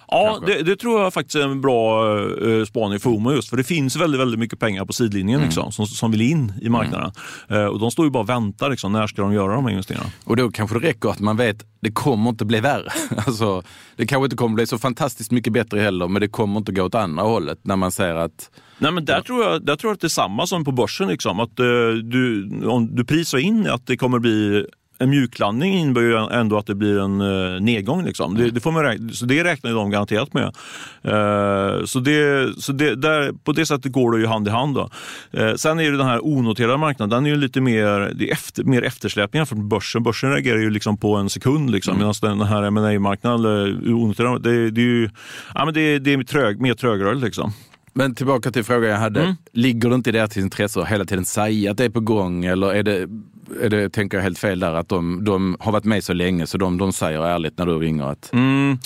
[0.07, 3.57] Ja, det, det, tror jag faktiskt är en bra uh, spaning för FOMO just för
[3.57, 5.47] det finns väldigt, väldigt mycket pengar på sidlinjen mm.
[5.47, 7.11] liksom, som, som vill in i marknaden.
[7.49, 7.61] Mm.
[7.61, 8.69] Uh, och de står ju bara och väntar.
[8.69, 10.09] Liksom, när ska de göra de här investeringarna?
[10.23, 12.91] Och då kanske det räcker att man vet det kommer inte bli värre.
[13.27, 13.63] Alltså,
[13.95, 16.83] det kanske inte kommer bli så fantastiskt mycket bättre heller, men det kommer inte gå
[16.83, 19.93] åt andra hållet när man ser att Nej, men där, tror jag, där tror jag
[19.93, 21.07] att det är samma som på börsen.
[21.07, 24.65] Liksom, att, uh, du, om du prisar in att det kommer bli
[25.03, 28.05] en mjuklandning innebär ju ändå att det blir en uh, nedgång.
[28.05, 28.37] Liksom.
[28.37, 30.43] Det, det, får man räkna, så det räknar de garanterat med.
[30.43, 34.75] Uh, så det, så det, där, på det sättet går det ju hand i hand.
[34.75, 34.89] Då.
[35.37, 38.33] Uh, sen är det den här onoterade marknaden, den är ju lite mer, det är
[38.33, 40.03] efter, mer eftersläpning från börsen.
[40.03, 42.13] Börsen reagerar ju liksom på en sekund liksom, mm.
[42.21, 43.45] medan den här ma marknaden
[43.93, 45.09] onoterade, det, det, är ju
[45.55, 47.23] ja, men det, det är trög, mer trögrörligt.
[47.23, 47.53] Liksom.
[47.93, 49.21] Men tillbaka till frågan jag hade.
[49.21, 49.35] Mm.
[49.51, 52.45] Ligger det inte i deras intresse att hela tiden säga att det är på gång
[52.45, 53.07] eller är det
[53.61, 56.47] är det, tänker jag helt fel där, att de, de har varit med så länge
[56.47, 58.33] så de, de säger ärligt när du ringer att...
[58.33, 58.77] Mm.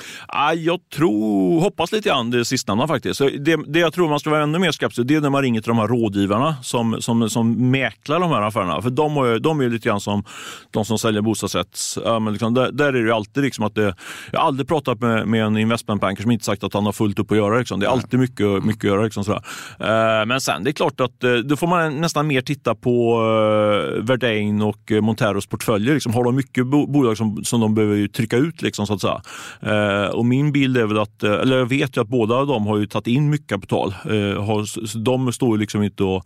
[0.55, 3.19] Jag tror, hoppas lite grann det sistnämnda faktiskt.
[3.39, 5.61] Det, det jag tror man ska vara ännu mer skeptisk det är när man ringer
[5.61, 8.81] till de här rådgivarna som, som, som mäklar de här affärerna.
[8.81, 10.23] För de, är, de är lite grann som
[10.71, 11.99] de som säljer bostadsrätts...
[12.05, 13.95] Ja, men liksom, där, där, är det alltid liksom att det,
[14.31, 17.19] Jag har aldrig pratat med, med en investmentbanker som inte sagt att han har fullt
[17.19, 17.59] upp att göra.
[17.59, 17.79] Liksom.
[17.79, 19.03] Det är alltid mycket, mycket att göra.
[19.03, 19.41] Liksom, sådär.
[19.79, 23.21] Eh, men sen, det är klart att eh, då får man nästan mer titta på
[23.21, 25.93] uh, Verdane Bain och eh, Monteros portföljer.
[25.93, 28.61] Liksom, har de mycket bo bolag som, som de behöver trycka ut.
[28.61, 29.21] Liksom, så att säga.
[29.61, 32.67] Eh, och min bild är väl att, eh, eller jag vet ju att båda de
[32.67, 33.93] har ju tagit in mycket kapital.
[34.05, 36.25] Eh, har, de står ju liksom inte och,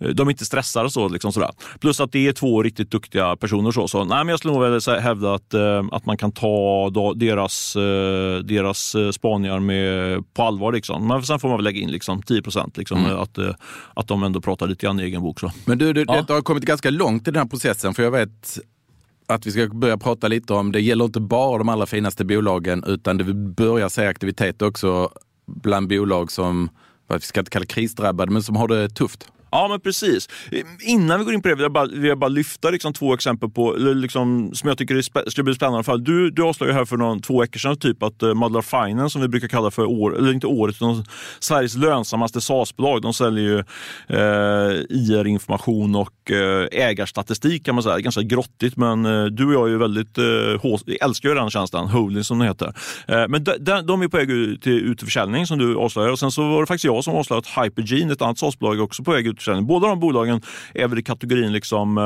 [0.00, 1.08] eh, de är inte stressade så.
[1.08, 1.50] Liksom, sådär.
[1.80, 3.70] Plus att det är två riktigt duktiga personer.
[3.70, 5.54] Så, så nej, men jag skulle nog väl hävda att,
[5.92, 7.72] att man kan ta då, deras,
[8.44, 10.72] deras spaningar med, på allvar.
[10.72, 11.06] Liksom.
[11.06, 12.76] Men sen får man väl lägga in liksom, 10 procent.
[12.76, 13.18] Liksom, mm.
[13.18, 13.38] att,
[13.94, 15.40] att de ändå pratar lite grann i egen bok.
[15.40, 15.50] Så.
[15.64, 16.24] Men du, du ja.
[16.26, 17.94] det har kommit ganska långt i den här processen?
[17.94, 18.58] För jag vet
[19.26, 22.84] att vi ska börja prata lite om, det gäller inte bara de allra finaste bolagen
[22.86, 25.10] utan det börjar se aktivitet också
[25.46, 26.70] bland bolag som,
[27.08, 29.28] vi ska inte kalla krisdrabbade, men som har det tufft.
[29.50, 30.28] Ja, men precis.
[30.80, 33.14] Innan vi går in på det vill jag bara, vill jag bara lyfta liksom två
[33.14, 35.84] exempel på, liksom, som jag tycker ska bli spännande.
[35.84, 38.62] För Du, du avslöjade här för någon, två veckor sedan typ, att eh, uh, Madlar
[38.62, 41.04] Finance, som vi brukar kalla för år, eller inte året, utan
[41.40, 43.02] Sveriges lönsammaste SAS-bolag.
[43.02, 47.98] De säljer ju eh, uh, IR-information och uh, ägarstatistik kan man säga.
[47.98, 51.86] Ganska grottigt, men uh, du och jag är ju väldigt, uh, älskar ju den tjänsten,
[51.88, 52.72] Holding som den heter.
[53.28, 56.12] men de, de, de, är på väg ut till, ut försäljning som du avslöjade.
[56.12, 58.82] Och sen så var det faktiskt jag som avslöjade att Hypergene, ett annat SAS-bolag, är
[58.82, 59.66] också på väg ut utförsäljning.
[59.66, 60.40] Båda de bolagen
[60.74, 62.04] är väl i kategorin liksom, eh,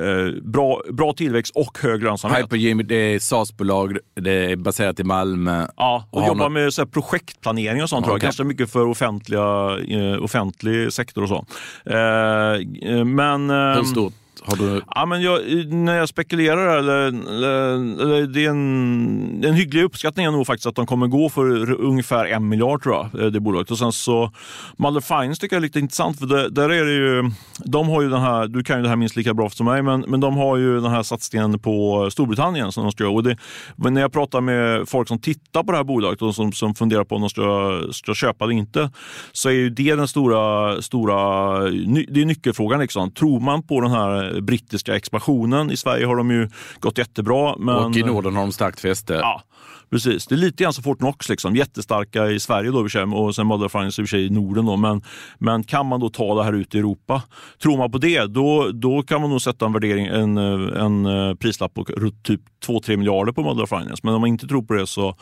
[0.00, 2.44] eh bra, bra tillväxt och hög lönsamhet.
[2.44, 5.66] Hypergym, det är SaaS-bolag, det är baserat i Malmö.
[5.76, 6.52] Ja, och, och jobbar något...
[6.52, 8.00] med så projektplanering och sånt.
[8.00, 8.08] Okay.
[8.08, 8.22] Tror jag.
[8.22, 11.46] Kanske mycket för offentliga, eh, offentlig sektor och så.
[11.90, 14.12] Eh, men, Hur stort?
[14.44, 14.82] Har du...
[14.94, 20.30] ja, men jag, när jag spekulerar, eller, eller, det är en, en hygglig uppskattning är
[20.30, 23.70] nog faktiskt att de kommer gå för ungefär en miljard tror jag, eh, det bolaget.
[23.70, 24.30] Och sen så
[24.76, 27.30] Mother Finance tycker jag är lite intressant för det, där är det ju,
[27.64, 29.82] de har ju den här, du kan ju det här minst lika bra som mig,
[29.82, 33.14] men, men de har ju den här satsningen på Storbritannien som de ska göra.
[33.14, 33.36] Och det,
[33.76, 37.04] när jag pratar med folk som tittar på det här bolaget och som, som funderar
[37.04, 38.90] på om de ska, ska köpa eller inte,
[39.32, 41.60] så är ju det den stora, stora
[42.08, 42.80] det är nyckelfrågan.
[42.80, 43.10] Liksom.
[43.10, 45.70] Tror man på den här brittiska expansionen.
[45.70, 46.48] I Sverige har de ju
[46.80, 47.56] gått jättebra.
[47.58, 47.76] Men...
[47.76, 49.14] Och i Norden har de starkt fäste.
[49.14, 49.42] Ja,
[49.90, 50.26] precis.
[50.26, 51.56] Det är lite grann som Fortnox, liksom.
[51.56, 54.66] jättestarka i Sverige då, och sen Mother Finance i i Norden.
[54.66, 54.76] Då.
[54.76, 55.02] Men,
[55.38, 57.22] men kan man då ta det här ut i Europa,
[57.62, 61.34] tror man på det, då, då kan man nog sätta en värdering, en, en eh,
[61.34, 61.84] prislapp på
[62.22, 64.00] typ 2-3 miljarder på Mother Finance.
[64.02, 65.14] Men om man inte tror på det så,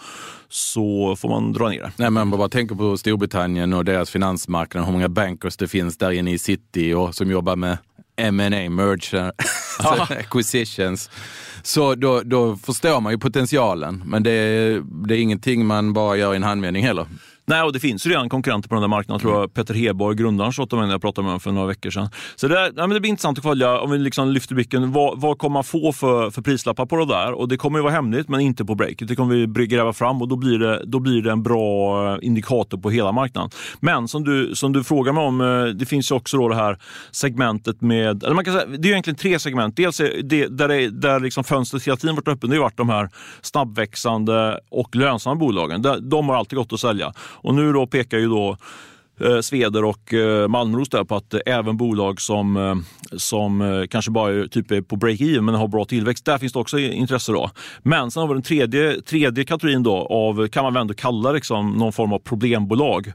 [0.48, 1.92] så får man dra ner det.
[1.96, 6.10] Nej, men bara tänker på Storbritannien och deras finansmarknad, hur många bankers det finns där
[6.10, 7.78] inne i city och som jobbar med
[8.16, 9.32] M&A merger,
[9.78, 11.10] alltså acquisitions.
[11.62, 14.30] Så då, då förstår man ju potentialen, men det,
[15.08, 17.06] det är ingenting man bara gör i en handvändning heller.
[17.46, 19.20] Nej, och det finns ju redan konkurrenter på den där marknaden.
[19.20, 19.54] Tror jag.
[19.54, 22.08] Peter Heborg, grundaren, tjatade med när jag pratade med honom för några veckor sedan.
[22.36, 25.20] Så det, nej, men det blir intressant att följa, om vi liksom lyfter blicken, vad,
[25.20, 27.32] vad kommer man få för, för prislappar på det där?
[27.32, 29.08] Och det kommer ju vara hemligt, men inte på breaket.
[29.08, 32.78] Det kommer vi gräva fram och då blir, det, då blir det en bra indikator
[32.78, 33.50] på hela marknaden.
[33.80, 36.56] Men som du, som du frågar mig om, eh, det finns ju också då det
[36.56, 36.78] här
[37.10, 39.76] segmentet med, eller man kan säga, det är egentligen tre segment.
[39.76, 42.88] Dels det, där, det, där liksom fönstret hela tiden varit öppet, det har varit de
[42.88, 43.08] här
[43.42, 45.82] snabbväxande och lönsamma bolagen.
[46.02, 47.12] De har alltid gått att sälja.
[47.34, 48.56] Och nu då pekar ju då
[49.20, 52.74] eh, Sveder och eh, Malmros där på att eh, även bolag som, eh,
[53.18, 56.52] som eh, kanske bara är, typ är på break-even men har bra tillväxt, där finns
[56.52, 57.32] det också intresse.
[57.32, 57.50] då.
[57.82, 61.32] Men sen har vi den tredje, tredje kategorin då av, kan man väl ändå kalla
[61.32, 63.12] liksom någon form av problembolag.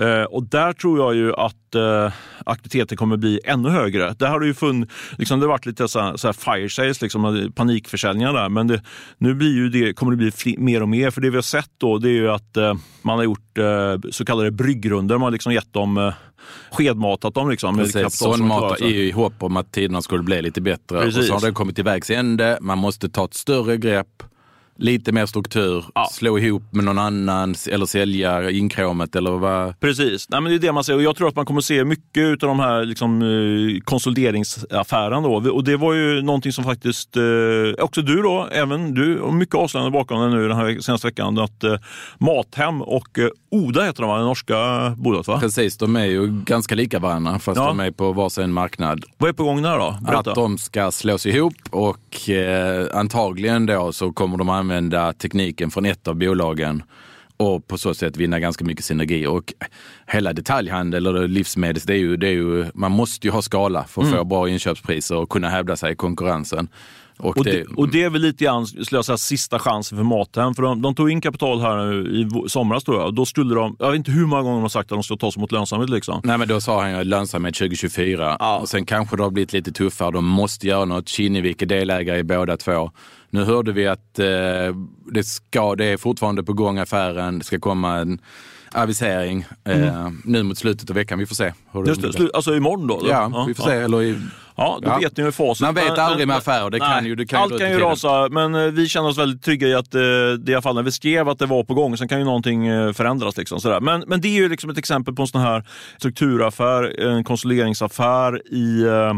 [0.00, 2.12] Eh, och där tror jag ju att eh,
[2.46, 4.14] aktiviteten kommer bli ännu högre.
[4.18, 7.52] Där har det ju fun, liksom, det varit lite så så här fire sales, liksom,
[7.54, 8.48] panikförsäljningar där.
[8.48, 8.82] Men det,
[9.18, 11.10] nu blir ju det, kommer det bli fler, mer och mer.
[11.10, 14.10] För det vi har sett då, det är ju att eh, man har gjort eh,
[14.10, 15.14] så kallade bryggrunder.
[15.14, 16.14] Man har liksom gett dem eh,
[16.70, 17.50] skedmatat dem.
[17.50, 21.00] Liksom, Precis, sånmatat i hopp om att tiderna skulle bli lite bättre.
[21.00, 21.18] Precis.
[21.20, 22.58] Och så har det kommit till vägs ände.
[22.60, 24.22] Man måste ta ett större grepp
[24.76, 26.08] Lite mer struktur, ja.
[26.12, 29.80] slå ihop med någon annan eller sälja inkråmet eller vad?
[29.80, 31.84] Precis, Nej, men det är det man ser och jag tror att man kommer se
[31.84, 35.34] mycket av de här liksom, eh, konsolideringsaffären då.
[35.34, 39.54] Och det var ju någonting som faktiskt, eh, också du då, även du, och mycket
[39.54, 41.76] avslöjande bakom det nu den här senaste veckan, att eh,
[42.18, 44.18] Mathem och eh, Oda heter de va?
[44.18, 44.54] Det norska
[44.96, 45.40] bolaget va?
[45.40, 47.66] Precis, de är ju ganska lika varandra fast ja.
[47.66, 49.04] de är på varsin marknad.
[49.18, 49.96] Vad är på gång där då?
[50.00, 50.30] Berätta.
[50.30, 55.86] Att de ska slås ihop och eh, antagligen då så kommer de använda tekniken från
[55.86, 56.82] ett av bolagen
[57.36, 59.26] och på så sätt vinna ganska mycket synergi.
[59.26, 59.54] Och
[60.06, 63.84] hela detaljhandel eller livsmedel, det är ju, det är ju, man måste ju ha skala
[63.84, 64.18] för att mm.
[64.18, 66.68] få bra inköpspriser och kunna hävda sig i konkurrensen.
[67.18, 70.04] Och, och, det, och det är väl lite grann, skulle jag säga, sista chansen för
[70.04, 70.54] Mathem.
[70.54, 73.14] För de, de, tog in kapital här i somras tror jag.
[73.14, 75.16] Då skulle de, jag vet inte hur många gånger de har sagt att de ska
[75.16, 75.90] ta sig mot lönsamhet.
[75.90, 76.20] Liksom.
[76.24, 78.36] Nej men då sa han ju lönsamhet 2024.
[78.38, 78.58] Ja.
[78.58, 80.10] Och sen kanske det har blivit lite tuffare.
[80.10, 81.08] De måste göra något.
[81.08, 82.90] Kinnevik är delägare i båda två.
[83.32, 84.26] Nu hörde vi att eh,
[85.12, 87.38] det, ska, det är fortfarande på gång affären.
[87.38, 88.20] Det ska komma en
[88.72, 89.82] avisering mm.
[89.82, 91.18] eh, nu mot slutet av veckan.
[91.18, 91.52] Vi får se.
[91.72, 93.00] Hur Just det, alltså imorgon då?
[93.02, 93.72] Ja, ja, vi får se.
[93.72, 94.18] Eller i,
[94.56, 94.98] Ja, då ja.
[94.98, 95.60] vet ni hur facit.
[95.60, 96.70] Man vet aldrig med affärer.
[96.70, 99.42] Det kan ju, det kan allt kan ju rasa, men eh, vi känner oss väldigt
[99.42, 100.00] trygga i att eh,
[100.38, 102.24] det i alla fall när vi skrev att det var på gång, sen kan ju
[102.24, 103.36] någonting eh, förändras.
[103.36, 103.80] Liksom, sådär.
[103.80, 105.64] Men, men det är ju liksom ett exempel på en sån här
[105.98, 109.14] strukturaffär, en konsolideringsaffär i Eh,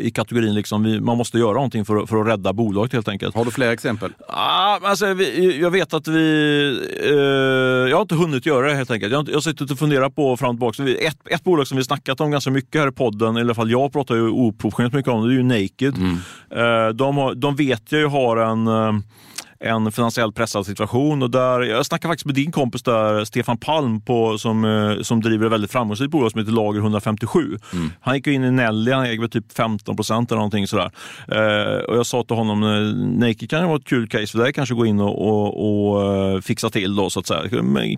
[0.00, 3.34] i kategorin liksom, vi, man måste göra någonting för, för att rädda bolaget helt enkelt.
[3.34, 4.12] Har du fler exempel?
[4.28, 6.20] Ah, alltså, vi, jag vet att vi...
[7.10, 9.12] Uh, jag har inte hunnit göra det helt enkelt.
[9.12, 11.06] Jag har, jag har suttit och funderat på fram och tillbaka.
[11.06, 13.70] Ett, ett bolag som vi snackat om ganska mycket här i podden, i alla fall
[13.70, 15.94] jag pratar ju oproportionerligt mycket om det, det är ju Naked.
[15.96, 16.86] Mm.
[16.86, 18.68] Uh, de, har, de vet jag ju har en
[19.60, 21.22] en finansiellt pressad situation.
[21.22, 25.20] Och där, jag snackade faktiskt med din kompis där, Stefan Palm, på, som, eh, som
[25.20, 27.58] driver ett väldigt framgångsrikt bolag som heter Lager 157.
[27.72, 27.90] Mm.
[28.00, 30.90] Han gick in i Nelly, han äger typ 15 procent eller någonting sådär.
[31.28, 34.38] Eh, och jag sa till honom, eh, Nike kan ju vara ett kul case för
[34.38, 37.42] dig, kanske gå in och, och, och uh, fixa till då så att säga.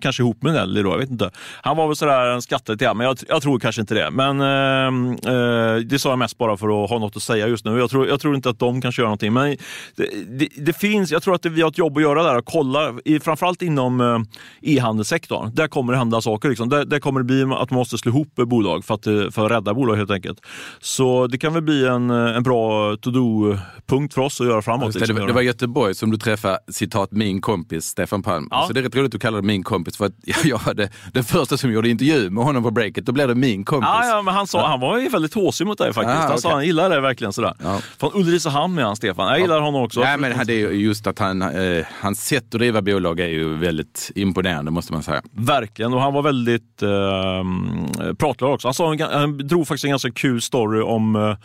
[0.01, 1.31] Kanske ihop med Nelly då, jag vet inte.
[1.63, 4.11] Han var väl sådär, en skrattade till men jag, jag tror kanske inte det.
[4.11, 7.65] Men uh, uh, det sa jag mest bara för att ha något att säga just
[7.65, 7.79] nu.
[7.79, 9.33] Jag tror, jag tror inte att de kanske göra någonting.
[9.33, 9.57] Men
[9.97, 12.45] det, det, det finns, jag tror att vi har ett jobb att göra där och
[12.45, 14.19] kolla, i, framförallt inom eh,
[14.63, 15.55] e-handelssektorn.
[15.55, 16.49] Där kommer det hända saker.
[16.49, 16.69] Liksom.
[16.69, 19.45] Där, där kommer det bli att man måste slå ihop bolag för att, eh, för
[19.45, 20.41] att rädda bolag helt enkelt.
[20.81, 24.95] Så det kan väl bli en, eh, en bra to-do-punkt för oss att göra framåt.
[24.95, 25.17] Liksom.
[25.17, 28.49] Det, det, var Göteborg som du träffade, citat, min kompis Stefan Palm.
[28.51, 28.57] Ja.
[28.57, 30.13] Så alltså, det är rätt roligt att du kallar det min kompis för att
[30.45, 33.07] jag var det, den första som gjorde intervju med honom på breaket.
[33.07, 33.89] Då blev det min kompis.
[33.93, 34.67] Ja, ja men han, sa, ja.
[34.67, 36.17] han var ju väldigt håsig mot dig faktiskt.
[36.17, 36.39] Ah, han okay.
[36.39, 37.55] sa han gillar det verkligen sådär.
[37.63, 37.81] Ja.
[38.01, 39.29] Från Ulricehamn är han Stefan.
[39.29, 40.01] Jag gillar honom också.
[40.01, 43.57] Ja, men det är just att han, eh, hans sätt att driva bolag är ju
[43.57, 45.23] väldigt imponerande måste man säga.
[45.33, 48.69] Verkligen, och han var väldigt eh, pratglad också.
[48.69, 51.37] Han, sa, han drog faktiskt en ganska kul story om eh,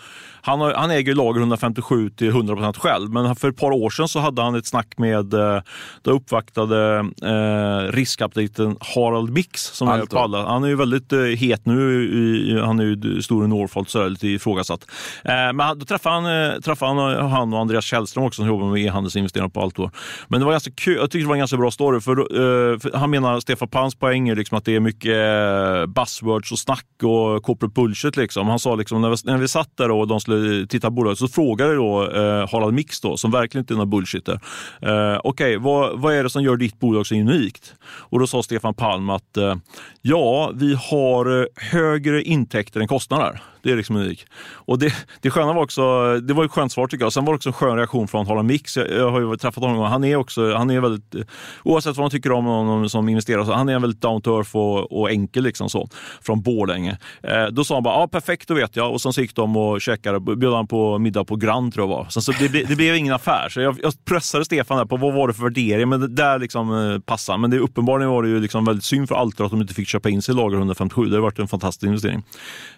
[0.46, 4.08] han, har, han äger lager 157 till 100% själv, men för ett par år sedan
[4.08, 5.62] så hade han ett snack med, eh,
[6.02, 10.46] då uppvaktade eh, riskaptiten Harald Mix som är på alla.
[10.48, 14.02] Han är ju väldigt eh, het nu, i, han är ju stor i Norfolk, så
[14.02, 14.86] är lite ifrågasatt.
[15.24, 18.72] Eh, men då träffade han, eh, träffade han, han och Andreas Källström också som jobbar
[18.72, 20.00] med e-handelsinvesterare på Altor.
[20.28, 22.80] Men det var ganska kul, jag tyckte det var en ganska bra story, för, eh,
[22.80, 26.60] för han menar, Stefan Palms poäng är liksom att det är mycket eh, buzzwords och
[26.60, 28.18] snack och corporate bullshit.
[28.18, 28.48] Liksom.
[28.48, 31.20] Han sa liksom, när vi, när vi satt där och de skulle titta på bolaget
[31.20, 34.34] så frågade då eh, Harald Mix, då, som verkligen inte är någon bullshitter,
[34.82, 37.74] eh, okej, okay, vad, vad är det som gör ditt bolag så unikt?
[37.84, 39.56] Och då sa Stefan Palm att eh,
[40.02, 43.42] ja, vi har eh, högre intäkter än kostnader.
[43.64, 44.26] Det är liksom unikt.
[44.54, 47.14] Och det, det sköna var också, det var ett skönt svar tycker jag.
[47.14, 48.78] Sen var det också en skön reaktion från Harald Mix.
[48.78, 49.80] Jag, jag har ju träffat honom.
[49.80, 51.16] Han är också, han är väldigt,
[51.64, 54.56] oavsett vad man tycker om honom som investerare, så han är väldigt down to earth
[54.56, 55.90] och, och enkel liksom så.
[56.22, 56.98] Från Borlänge.
[57.24, 58.92] Eh, då sa han bara, ja perfekt, då vet jag.
[58.92, 61.98] Och sen så gick de och käkade, bjöd han på middag på Grand tror jag
[61.98, 62.06] var.
[62.10, 63.50] Sen så det, det blev ingen affär.
[63.50, 66.40] Så jag, jag pressade Stefan där på vad var det för värdering, men det där
[66.40, 67.40] liksom eh, passade.
[67.40, 69.88] Men det, uppenbarligen var det ju liksom väldigt synd för Altra att de inte fick
[69.88, 71.06] köpa in sig i lager 157.
[71.06, 72.24] Det har varit en fantastisk investering.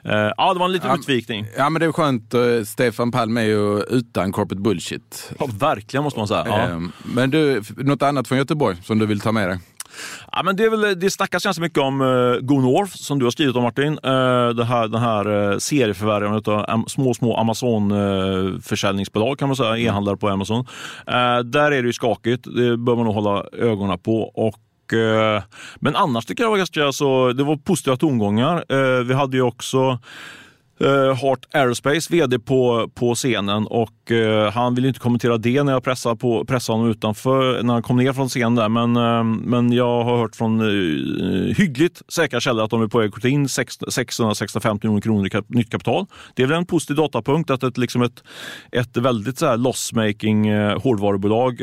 [0.03, 1.45] Eh, ja, det var en liten ja, utvikning.
[1.57, 2.33] Ja, men det är skönt.
[2.33, 5.31] Eh, Stefan Palm är ju utan corporate bullshit.
[5.39, 6.43] Ja, verkligen måste man säga.
[6.45, 6.59] Ja.
[6.59, 9.59] Ehm, men du, något annat från Göteborg som du vill ta med dig?
[10.31, 13.25] Ja, men det, är väl, det snackas ganska mycket om uh, Go North som du
[13.25, 13.91] har skrivit om Martin.
[13.91, 19.55] Uh, det här, den här uh, serieförvärven av um, små, små Amazon-försäljningsbolag uh, kan man
[19.55, 19.87] säga, mm.
[19.87, 20.59] e-handlare på Amazon.
[20.59, 24.21] Uh, där är det ju skakigt, det bör man nog hålla ögonen på.
[24.21, 24.59] Och
[25.75, 28.63] men annars tycker jag det var ganska så, det var positiva tongångar.
[29.03, 29.99] Vi hade ju också
[30.81, 35.71] uh, Heart Aerospace, vd på, på scenen och uh, han ville inte kommentera det när
[35.71, 38.69] jag pressade, på, pressade honom utanför när han kom ner från scenen där.
[38.69, 42.99] Men, uh, men jag har hört från uh, hyggligt säkra källor att de är på
[42.99, 46.05] väg att ta in 665 miljoner kronor i kap, nytt kapital.
[46.35, 48.23] Det är väl en positiv datapunkt att ett, liksom ett,
[48.71, 51.61] ett väldigt så här loss-making hårdvarubolag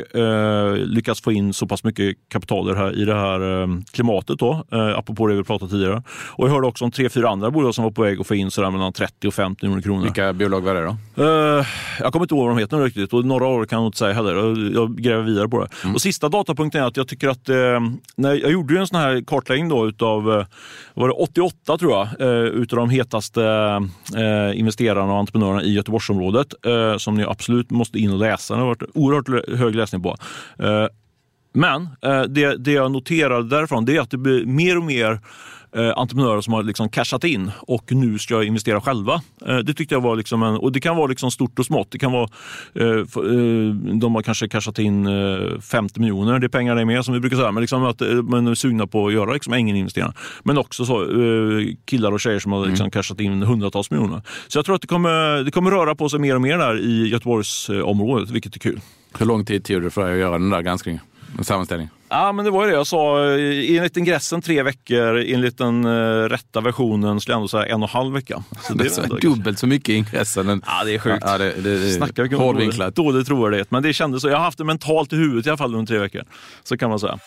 [0.74, 4.64] lyckas få in så pass mycket kapital i det här, i det här klimatet då,
[4.74, 6.02] uh, apropå det vi pratade tidigare.
[6.30, 8.34] Och jag hörde också om tre, fyra andra bolag som var på väg att få
[8.34, 10.02] in sådär mellan 30 och 50 miljoner kronor.
[10.02, 11.22] Vilka bolag var det då?
[11.22, 11.66] Uh,
[12.00, 13.98] jag kommer inte ihåg vad de heter nu riktigt och några år kan jag inte
[13.98, 14.34] säga heller.
[14.74, 15.68] Jag gräver vidare på det.
[15.82, 15.94] Mm.
[15.94, 17.80] Och Sista datapunkten är att jag tycker att uh,
[18.16, 20.44] när jag gjorde en sån här kartläggning då utav uh,
[20.94, 26.54] var det 88 tror jag, uh, utav de hetaste uh, investerarna och entreprenörerna i Göteborgsområdet
[26.98, 28.54] som ni absolut måste in och läsa.
[28.54, 30.16] Det har varit oerhört hög läsning på.
[31.54, 31.88] Men
[32.28, 35.20] det, det jag noterade därifrån det är att det blir mer och mer
[35.76, 39.22] eh, entreprenörer som har liksom cashat in och nu ska investera själva.
[39.46, 41.90] Eh, det tyckte jag var liksom en, och det kan vara liksom stort och smått.
[41.90, 42.28] Det kan vara,
[42.74, 45.08] eh, eh de har kanske cashat in
[45.60, 48.00] 50 eh, miljoner, det är pengar det med som vi brukar säga, men, liksom att
[48.00, 50.14] eh, man är sugna på att göra liksom ängelinvesteringar.
[50.42, 51.06] Men också så,
[51.84, 52.90] killar och tjejer som har liksom mm.
[52.90, 54.22] cashat in hundratals miljoner.
[54.48, 56.80] Så jag tror att det kommer, det kommer röra på sig mer och mer där
[56.80, 58.80] i Göteborgsområdet, vilket är kul.
[59.18, 61.00] Hur lång tid tog det för dig att göra den där granskningen?
[61.40, 61.88] Sammanställning?
[62.08, 63.24] Ja, men det var ju det jag sa.
[63.24, 67.88] Enligt ingressen tre veckor, enligt den uh, rätta versionen skulle jag ändå säga en och
[67.88, 68.44] en halv vecka.
[68.62, 70.48] Så det, är dubbelt så mycket i ingressen.
[70.48, 70.62] Än...
[70.66, 71.18] Ja, det är sjukt.
[71.20, 72.94] Ja, det, det, det Snackar vi hårdvinklat.
[72.94, 73.70] Dålig trovärdighet.
[73.70, 74.28] Men det kändes så.
[74.28, 76.22] Jag har haft det mentalt i huvudet i alla fall under tre veckor.
[76.64, 77.18] Så kan man säga.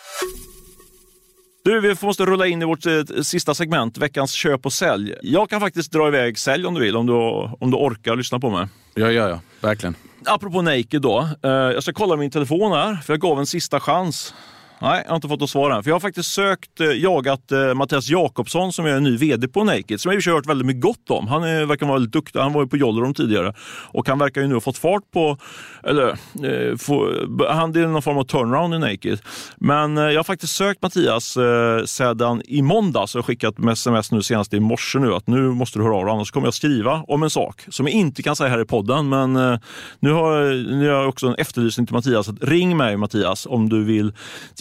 [1.64, 5.14] Du, vi måste rulla in i vårt eh, sista segment, veckans köp och sälj.
[5.22, 7.12] Jag kan faktiskt dra iväg sälj om du vill, om du,
[7.60, 8.68] om du orkar lyssna på mig.
[8.94, 9.40] Ja, ja, ja.
[9.60, 9.94] Verkligen.
[10.26, 11.28] Apropå Naked då.
[11.42, 14.34] Eh, jag ska kolla min telefon här, för jag gav en sista chans.
[14.78, 15.82] Nej, jag har inte fått något svar än.
[15.82, 19.48] För jag har faktiskt sökt, eh, jagat eh, Mattias Jakobsson som är en ny VD
[19.48, 21.28] på Naked, som jag i har hört väldigt mycket gott om.
[21.28, 22.40] Han är, verkar vara väldigt duktig.
[22.40, 23.54] Han var ju på Jollerom tidigare
[23.92, 25.38] och han verkar ju nu ha fått fart på,
[25.84, 27.12] eller eh, få,
[27.48, 29.18] han är någon form av turnaround i Naked.
[29.56, 34.12] Men eh, jag har faktiskt sökt Mattias eh, sedan i måndags och skickat med sms
[34.12, 36.54] nu senast i morse nu att nu måste du höra av dig, annars kommer jag
[36.54, 39.08] skriva om en sak som jag inte kan säga här i podden.
[39.08, 39.58] Men eh,
[40.00, 40.40] nu har,
[40.76, 42.28] nu har jag också en efterlysning till Mattias.
[42.40, 44.12] Ring mig Mattias om du vill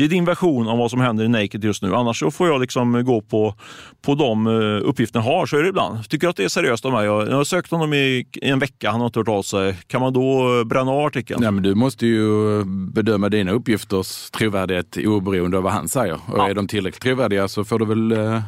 [0.06, 1.96] det är din version av vad som händer i Naked just nu.
[1.96, 3.56] Annars så får jag liksom gå på,
[4.02, 5.46] på de eh, uppgifter jag har.
[5.46, 6.10] Så är det ibland.
[6.10, 7.06] Tycker att det är seriöst av mig.
[7.06, 8.92] Jag, jag har sökt honom i, en vecka.
[8.92, 9.76] Han har inte hört av sig.
[9.88, 11.44] Kan man då bränna av artikeln?
[11.44, 16.14] Ja, men du måste ju bedöma dina uppgifters trovärdighet oberoende av vad han säger.
[16.14, 16.50] Och ja.
[16.50, 18.42] är de tillräckligt trovärdiga så får du väl eh,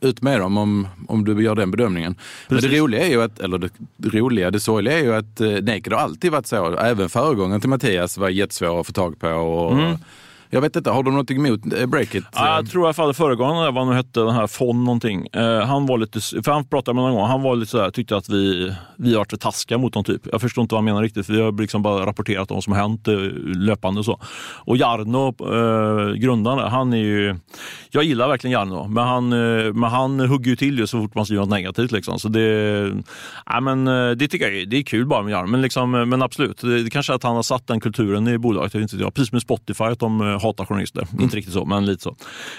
[0.00, 2.14] ut med dem om, om du gör den bedömningen.
[2.48, 2.64] Precis.
[2.64, 5.40] Men det roliga är ju att, eller det, det roliga, det sorgliga är ju att
[5.40, 6.76] eh, Naked har alltid varit så.
[6.76, 9.28] Även föregångaren till Mattias var jättesvår att få tag på.
[9.28, 9.96] Och, mm.
[10.50, 12.24] Jag vet inte, har du något emot eh, Breakit?
[12.32, 15.26] Ja, jag tror i alla fall föregångaren, vad han hette, den här Fon någonting.
[15.32, 18.16] Eh, han var lite, för han pratade med någon gång, han var lite sådär, tyckte
[18.16, 20.22] att vi, vi har varit taskiga mot dem typ.
[20.32, 22.64] Jag förstår inte vad han menar riktigt, för vi har liksom bara rapporterat om vad
[22.64, 23.14] som har hänt eh,
[23.56, 24.20] löpande och så.
[24.54, 27.36] Och Jarno, eh, grundaren, han är ju,
[27.90, 31.14] jag gillar verkligen Jarno, men han, eh, men han hugger ju till ju så fort
[31.14, 32.18] man säger något negativt liksom.
[32.18, 32.92] Så det,
[33.46, 36.22] ja, men, eh, det tycker jag det är kul bara med Jarno, men, liksom, men
[36.22, 38.74] absolut, det, det kanske är att han har satt den kulturen i bolaget.
[38.74, 41.06] Jag vet inte, precis med Spotify, att de hatar journalister.
[41.12, 41.22] Mm.
[41.22, 42.16] Inte riktigt så, men lite så.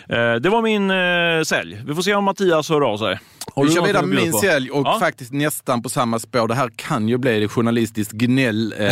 [0.10, 1.82] Eh, det var min eh, sälj.
[1.86, 3.20] Vi får se om Mattias hör av sig.
[3.56, 5.00] Har vi kör vidare med min sälj och ja?
[5.00, 6.48] faktiskt nästan på samma spår.
[6.48, 8.74] Det här kan ju bli journalistiskt gnäll.
[8.78, 8.90] Eh,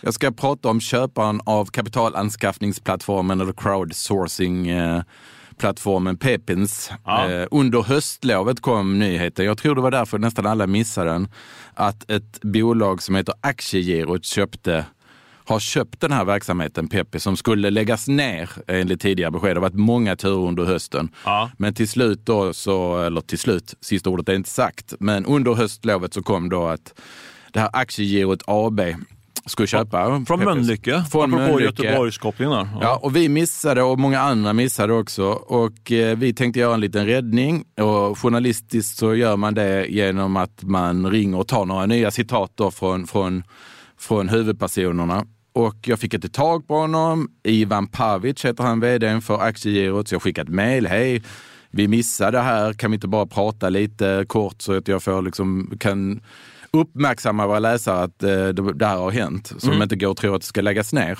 [0.00, 4.68] jag ska prata om köparen av kapitalanskaffningsplattformen eller crowdsourcing
[5.60, 6.90] plattformen Pepins.
[7.04, 7.30] Ja.
[7.30, 11.28] Eh, under höstlovet kom nyheten, jag tror det var därför nästan alla missade den,
[11.74, 14.84] att ett bolag som heter Aktiegirot köpte
[15.50, 19.50] har köpt den här verksamheten, Pepe, som skulle läggas ner enligt tidigare besked.
[19.50, 21.08] Det har varit många turer under hösten.
[21.24, 21.50] Ja.
[21.58, 25.54] Men till slut då, så, eller till slut, sista ordet är inte sagt, men under
[25.54, 27.00] höstlovet så kom då att
[27.52, 28.80] det här aktiegirot AB
[29.46, 30.24] skulle köpa.
[30.26, 32.52] Från Mölnlycke, från apropå Göteborgskopplingen.
[32.52, 32.78] Ja.
[32.80, 35.24] ja, och vi missade och många andra missade också.
[35.30, 40.36] Och eh, vi tänkte göra en liten räddning och journalistiskt så gör man det genom
[40.36, 43.42] att man ringer och tar några nya citat då från, från,
[43.98, 45.24] från huvudpersonerna.
[45.52, 47.28] Och jag fick inte tag på honom.
[47.42, 50.08] Ivan Pavic heter han, vd för Aktiegirot.
[50.08, 50.86] Så jag skickade ett mejl.
[50.86, 51.22] Hej,
[51.70, 52.72] vi missade det här.
[52.72, 56.20] Kan vi inte bara prata lite kort så att jag får liksom, kan
[56.72, 59.52] uppmärksamma våra läsare att eh, det här har hänt.
[59.58, 59.78] Så mm.
[59.78, 61.18] de inte går och tror att det ska läggas ner.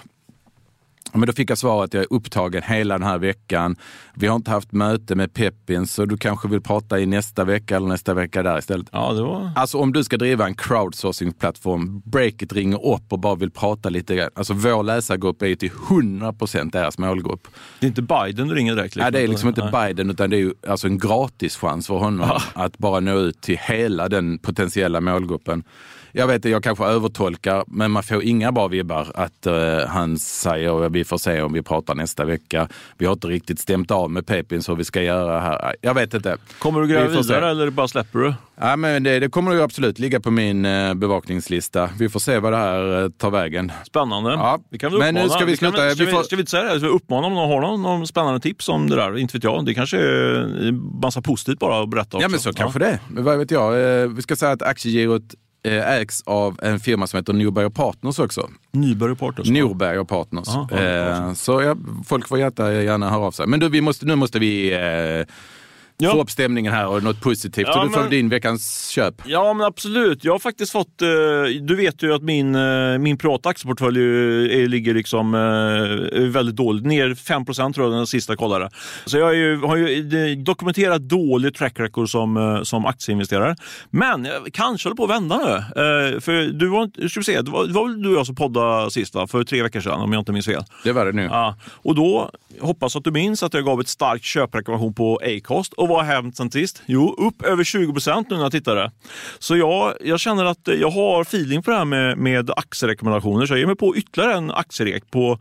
[1.12, 3.76] Men då fick jag svaret att jag är upptagen hela den här veckan.
[4.14, 7.76] Vi har inte haft möte med Peppin, så du kanske vill prata i nästa vecka
[7.76, 8.88] eller nästa vecka där istället.
[8.92, 9.50] Ja, det var...
[9.56, 14.14] Alltså om du ska driva en crowdsourcing-plattform, Breakit ringer upp och bara vill prata lite
[14.16, 14.30] grann.
[14.34, 17.48] Alltså vår läsargrupp är ju till 100 procent deras målgrupp.
[17.80, 18.96] Det är inte Biden du ringer direkt?
[18.96, 19.12] Liksom.
[19.12, 19.86] Nej, det är liksom inte Nej.
[19.88, 22.42] Biden, utan det är ju alltså en gratis chans för honom ja.
[22.64, 25.64] att bara nå ut till hela den potentiella målgruppen
[26.12, 30.88] jag vet jag kanske övertolkar, men man får inga bra vibbar att uh, han säger
[30.88, 32.68] vi får se om vi pratar nästa vecka.
[32.98, 35.76] Vi har inte riktigt stämt av med Pepin så vi ska göra här.
[35.80, 36.36] Jag vet inte.
[36.58, 37.34] Kommer du gräva vidare se.
[37.34, 38.34] eller bara släpper du?
[38.60, 41.90] Ja, men det, det kommer ju absolut ligga på min uh, bevakningslista.
[41.98, 43.72] Vi får se vad det här uh, tar vägen.
[43.86, 44.30] Spännande.
[44.30, 44.58] Ja.
[44.70, 45.86] Vi kan men nu ska vi sluta.
[45.86, 46.22] Vi, ska, vi, får...
[46.22, 46.80] ska vi inte säga det?
[46.80, 49.18] Ska vi uppmana om någon har någon, någon spännande tips om det där?
[49.18, 49.66] Inte vet jag.
[49.66, 52.24] Det kanske är massa positivt bara att berätta också.
[52.24, 52.52] Ja, men så ja.
[52.52, 53.00] kanske det.
[53.08, 53.70] Men vad vet jag.
[54.08, 55.34] Vi ska säga att aktiegirot
[55.68, 58.50] ägs av en firma som heter Norberg Partners också.
[58.72, 59.48] Nyberg Partners?
[59.48, 60.48] Norberg Partners.
[60.48, 63.46] Aha, eh, så ja, folk får gärna höra av sig.
[63.46, 65.34] Men du, vi måste, nu måste vi eh,
[66.00, 66.12] ja.
[66.12, 67.66] få upp stämningen här och något positivt.
[67.66, 69.14] Ja, så du får din veckans köp.
[69.24, 70.24] Ja, men absolut.
[70.24, 71.02] Jag har faktiskt fått...
[71.02, 71.08] Eh,
[71.62, 76.86] du vet ju att min, eh, min privata aktieportfölj är, ligger liksom eh, väldigt dåligt.
[76.86, 78.70] Ner 5 tror jag den sista kollade.
[79.04, 83.56] Så jag ju, har ju dokumenterat dålig track record som, som aktieinvesterare.
[83.90, 86.20] Men jag kanske håller på att vända nu.
[86.20, 88.34] för du var, ska vi se, det var, det var väl du och jag som
[88.34, 89.26] poddade sist va?
[89.26, 90.62] för tre veckor sedan om jag inte minns fel.
[90.84, 91.22] Det var det nu.
[91.22, 91.56] Ja.
[91.72, 92.30] Och då
[92.60, 95.72] hoppas att du minns att jag gav ett starkt köprekommendation på Acast.
[95.72, 96.82] Och vad har hänt sen sist?
[96.86, 98.90] Jo, upp över 20 procent nu när jag tittade.
[99.38, 103.46] Så jag, jag känner att eh, jag har feeling på det här med, med aktierekommendationer.
[103.46, 105.38] Så jag ger mig på ytterligare en aktierek på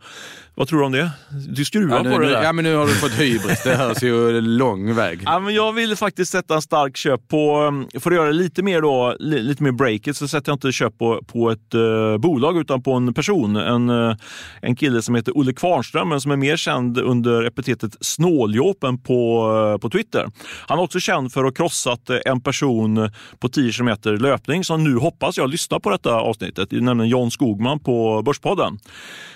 [0.60, 1.10] vad tror du om det?
[1.48, 2.42] Du skruvar ja, nu, på det där.
[2.42, 3.62] Ja, men nu har du fått hybris.
[3.62, 5.22] Det hörs ju lång väg.
[5.24, 8.62] Ja, men jag vill faktiskt sätta en stark köp på, um, för att göra lite
[8.62, 12.58] mer, då, lite mer breaket, så sätter jag inte köp på, på ett uh, bolag
[12.58, 13.56] utan på en person.
[13.56, 14.16] En, uh,
[14.62, 19.50] en kille som heter Olle Kvarnström, men som är mer känd under epitetet Snåljåpen på,
[19.52, 20.26] uh, på Twitter.
[20.66, 24.84] Han är också känd för att ha krossat en person på 10 km löpning som
[24.84, 28.78] nu hoppas jag lyssnar på detta avsnittet, nämligen John Skogman på Börspodden.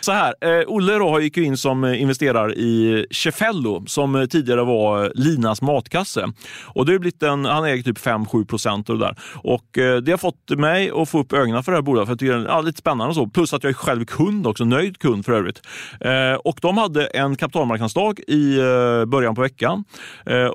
[0.00, 0.34] Så här,
[0.66, 5.10] Olle då gick ju in som eh, investerare i Cefello som eh, tidigare var eh,
[5.14, 6.32] Linas matkasse.
[6.62, 9.16] Och det har blivit en, han äger typ 5-7 procent och det där.
[9.34, 12.18] Och det har fått mig att få upp ögonen för det här bolaget för jag
[12.18, 13.26] tycker det är lite spännande och så.
[13.26, 15.62] Plus att jag är själv kund också, nöjd kund för övrigt.
[16.44, 18.56] Och de hade en kapitalmarknadsdag i
[19.06, 19.84] början på veckan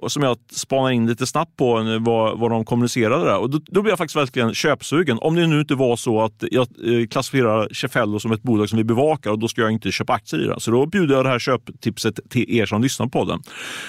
[0.08, 3.38] som jag spanade in lite snabbt på vad, vad de kommunicerade där.
[3.38, 5.20] Och då, då blev jag faktiskt verkligen köpsugen.
[5.22, 6.68] Om det nu inte var så att jag
[7.12, 10.42] klassificerar Cefello som ett bolag som vi bevakar och då ska jag inte köpa aktier
[10.42, 10.60] i 4.
[10.60, 13.42] Så då bjuder jag det här köptipset till er som lyssnar på den.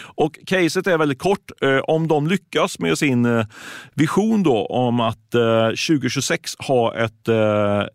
[0.03, 1.51] Och caset är väldigt kort.
[1.63, 3.47] Eh, om de lyckas med sin eh,
[3.95, 7.29] vision då om att eh, 2026 ha ett,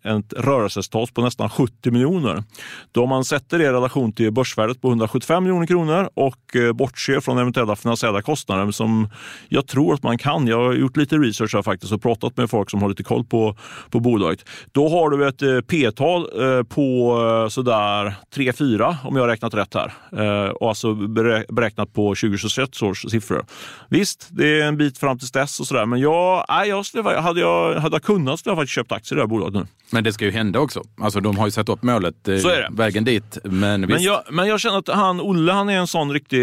[0.04, 2.44] ett rörelseresultat på nästan 70 miljoner.
[2.92, 7.20] Då om man sätter det i relation till börsvärdet på 175 miljoner kronor och bortser
[7.20, 9.10] från eventuella finansiella kostnader som
[9.50, 10.48] jag tror att man kan.
[10.48, 13.26] Jag har gjort lite research här faktiskt och pratat med folk som har lite koll
[13.26, 13.58] på,
[13.90, 14.46] på bolaget.
[14.72, 16.28] Då har du ett P-tal
[16.70, 18.16] på sådär
[18.52, 19.94] 3-4 om jag har räknat rätt här.
[20.62, 20.94] Och alltså
[21.50, 23.46] beräknat på 2026 års siffror.
[23.90, 27.04] Visst, det är en bit fram till dess och sådär, men jag, nej, jag skulle,
[27.20, 29.68] hade, jag, hade jag kunnat skulle jag faktiskt köpt aktier i det här bolaget nu.
[29.92, 30.82] Men det ska ju hända också.
[31.02, 32.70] Alltså, de har ju satt upp målet, eh, Så är det.
[32.72, 33.38] vägen dit.
[33.44, 36.40] Men, men, jag, men jag känner att han, Olle han är en sån riktig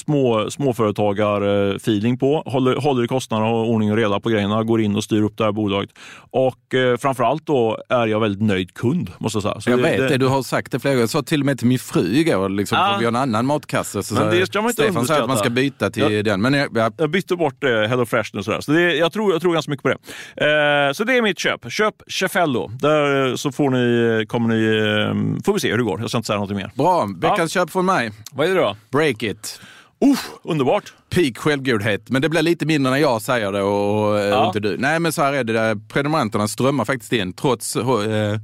[0.00, 2.42] små, småföretagar-feeling på.
[2.46, 5.36] Håller, håller i kostnaderna och ordning och reda på grejerna, går in och styr upp
[5.36, 5.90] det här bolaget.
[6.30, 9.60] Och eh, framförallt då är jag väldigt nöjd kund, måste jag säga.
[9.60, 11.02] Så jag det, vet det, du har sagt det flera gånger.
[11.02, 14.02] Jag sa till med till min fru igår, liksom, ah, vi har en annan matkasse.
[14.02, 16.42] Så men det ska man inte Stefan säger att man ska byta till jag, den.
[16.42, 18.42] Men jag, jag, jag bytte bort eh, Hello Fresh nu.
[18.42, 18.60] Sådär.
[18.60, 19.96] Så det, jag, tror, jag tror ganska mycket på det.
[20.86, 21.72] Eh, så det är mitt köp.
[21.72, 22.68] Köp Cefello.
[22.68, 24.64] Där eh, så får ni, kommer ni,
[25.36, 26.00] eh, får vi se hur det går.
[26.00, 26.70] Jag ska inte säga något mer.
[26.74, 27.08] Bra.
[27.16, 27.62] Veckans ja.
[27.62, 28.12] köp från mig.
[28.32, 28.76] Vad är det då?
[28.90, 29.60] Break it.
[30.04, 30.92] Uh, underbart!
[31.10, 34.46] Peak självgodhet, men det blir lite mindre när jag säger det och eh, ja.
[34.46, 34.76] inte du.
[34.78, 35.52] Nej, men så här är det.
[35.52, 35.76] Där.
[35.88, 37.32] Prenumeranterna strömmar faktiskt in.
[37.32, 38.38] Trots eh,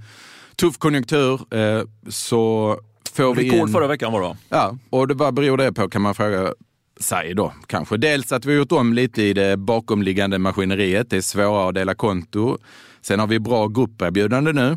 [0.56, 2.76] tuff konjunktur eh, så
[3.12, 3.52] får vi in...
[3.52, 6.54] Rekord förra veckan var det Ja, och det, vad beror det på kan man fråga
[7.00, 7.96] sig då kanske.
[7.96, 11.10] Dels att vi har gjort om lite i det bakomliggande maskineriet.
[11.10, 12.58] Det är svårare att dela konto.
[13.00, 14.70] Sen har vi bra grupperbjudande nu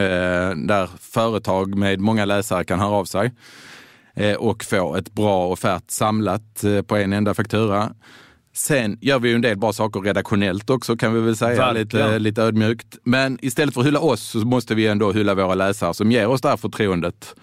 [0.00, 3.32] eh, där företag med många läsare kan höra av sig
[4.14, 7.92] eh, och få ett bra offert samlat eh, på en enda faktura.
[8.52, 12.18] Sen gör vi ju en del bra saker redaktionellt också kan vi väl säga, lite,
[12.18, 12.98] lite ödmjukt.
[13.04, 16.26] Men istället för att hylla oss så måste vi ändå hylla våra läsare som ger
[16.26, 17.34] oss det här förtroendet.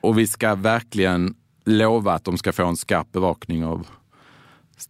[0.00, 1.34] Och vi ska verkligen
[1.64, 3.86] lova att de ska få en skarp bevakning av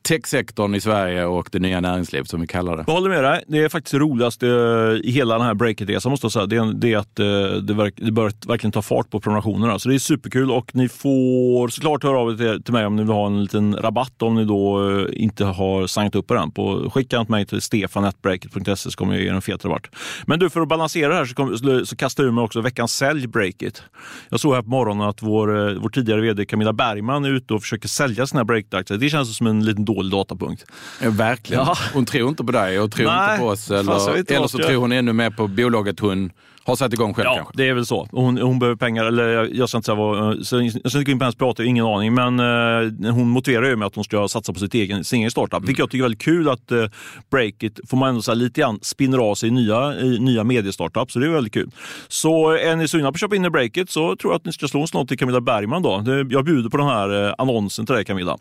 [0.02, 2.84] techsektorn i Sverige och det nya näringslivet som vi kallar det.
[2.86, 3.44] Jag håller med dig.
[3.46, 6.46] Det är faktiskt det roligaste eh, i hela den här breakit-resan måste jag säga.
[6.46, 9.78] Det är, det är att eh, det, verk, det bör verkligen ta fart på prenumerationerna.
[9.78, 13.02] Så det är superkul och ni får såklart höra av er till mig om ni
[13.02, 16.50] vill ha en liten rabatt om ni då eh, inte har signat upp er den.
[16.50, 19.86] På, skicka ett mejl till stefanetbreakit.se så kommer jag ge er en fet rabatt.
[20.26, 22.60] Men du, för att balansera det här så, kom, så kastar jag ur mig också
[22.60, 23.82] veckans sälj breakit.
[24.28, 27.62] Jag såg här på morgonen att vår, vår tidigare vd Camilla Bergman är ute och
[27.62, 28.98] försöker sälja sina breakit-aktier.
[28.98, 30.64] Det känns som en liten dålig datapunkt.
[31.02, 31.64] Ja, verkligen.
[31.66, 31.76] Ja.
[31.92, 33.70] Hon tror inte på dig och tror Nej, inte på oss.
[33.70, 36.30] Eller, eller så tror hon ännu mer på bolaget hon
[36.66, 37.52] har satt igång själv ja, kanske?
[37.56, 38.08] det är väl så.
[38.10, 41.18] Hon, hon behöver pengar, eller jag ska inte säga vad, jag ska inte gå in
[41.18, 44.52] på hennes prata, ingen aning, men eh, hon motiverar ju med att hon ska satsa
[44.52, 45.52] på sitt egen, sin egen startup.
[45.54, 45.66] Mm.
[45.66, 46.84] Vilket jag tycker är väldigt kul att eh,
[47.30, 51.12] Breakit, får man ändå säga, lite grann spinner av sig i nya, i nya mediestartups,
[51.12, 51.70] så det är väldigt kul.
[52.08, 54.52] Så är ni sugna på att köpa in i Breakit så tror jag att ni
[54.52, 56.02] ska slå en slått till Camilla Bergman då.
[56.30, 58.38] Jag bjuder på den här eh, annonsen till dig Camilla.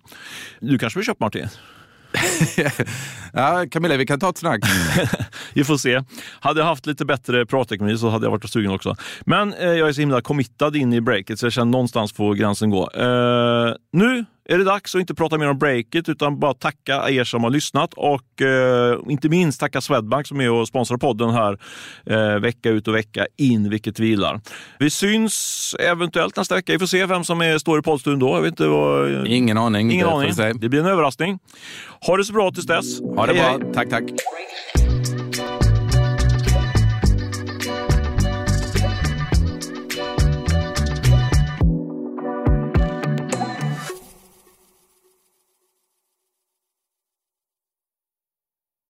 [0.59, 1.47] Du kanske vill köpa Martin?
[3.33, 4.61] Ja, Camilla, vi kan ta ett snack.
[5.53, 6.03] vi får se.
[6.39, 8.95] Hade jag haft lite bättre pratekonomi så hade jag varit sugen också.
[9.25, 12.33] Men eh, jag är så himla committad in i breaket så jag känner någonstans får
[12.33, 12.91] gränsen gå.
[12.91, 17.23] Eh, nu är det dags att inte prata mer om breaket utan bara tacka er
[17.23, 21.57] som har lyssnat och eh, inte minst tacka Swedbank som är och sponsrar podden här
[22.05, 24.41] eh, vecka ut och vecka in, vilket vi gillar.
[24.79, 26.73] Vi syns eventuellt nästa vecka.
[26.73, 28.27] Vi får se vem som är, står i poddstudion då.
[28.27, 29.91] Jag vet inte vad, ingen aning.
[29.91, 30.31] Ingen aning.
[30.55, 31.39] Det blir en överraskning.
[32.07, 33.01] Ha det så bra tills dess.
[33.01, 33.65] Ha det hej, bra.
[33.65, 33.73] Hej.
[33.73, 34.03] Tack, tack.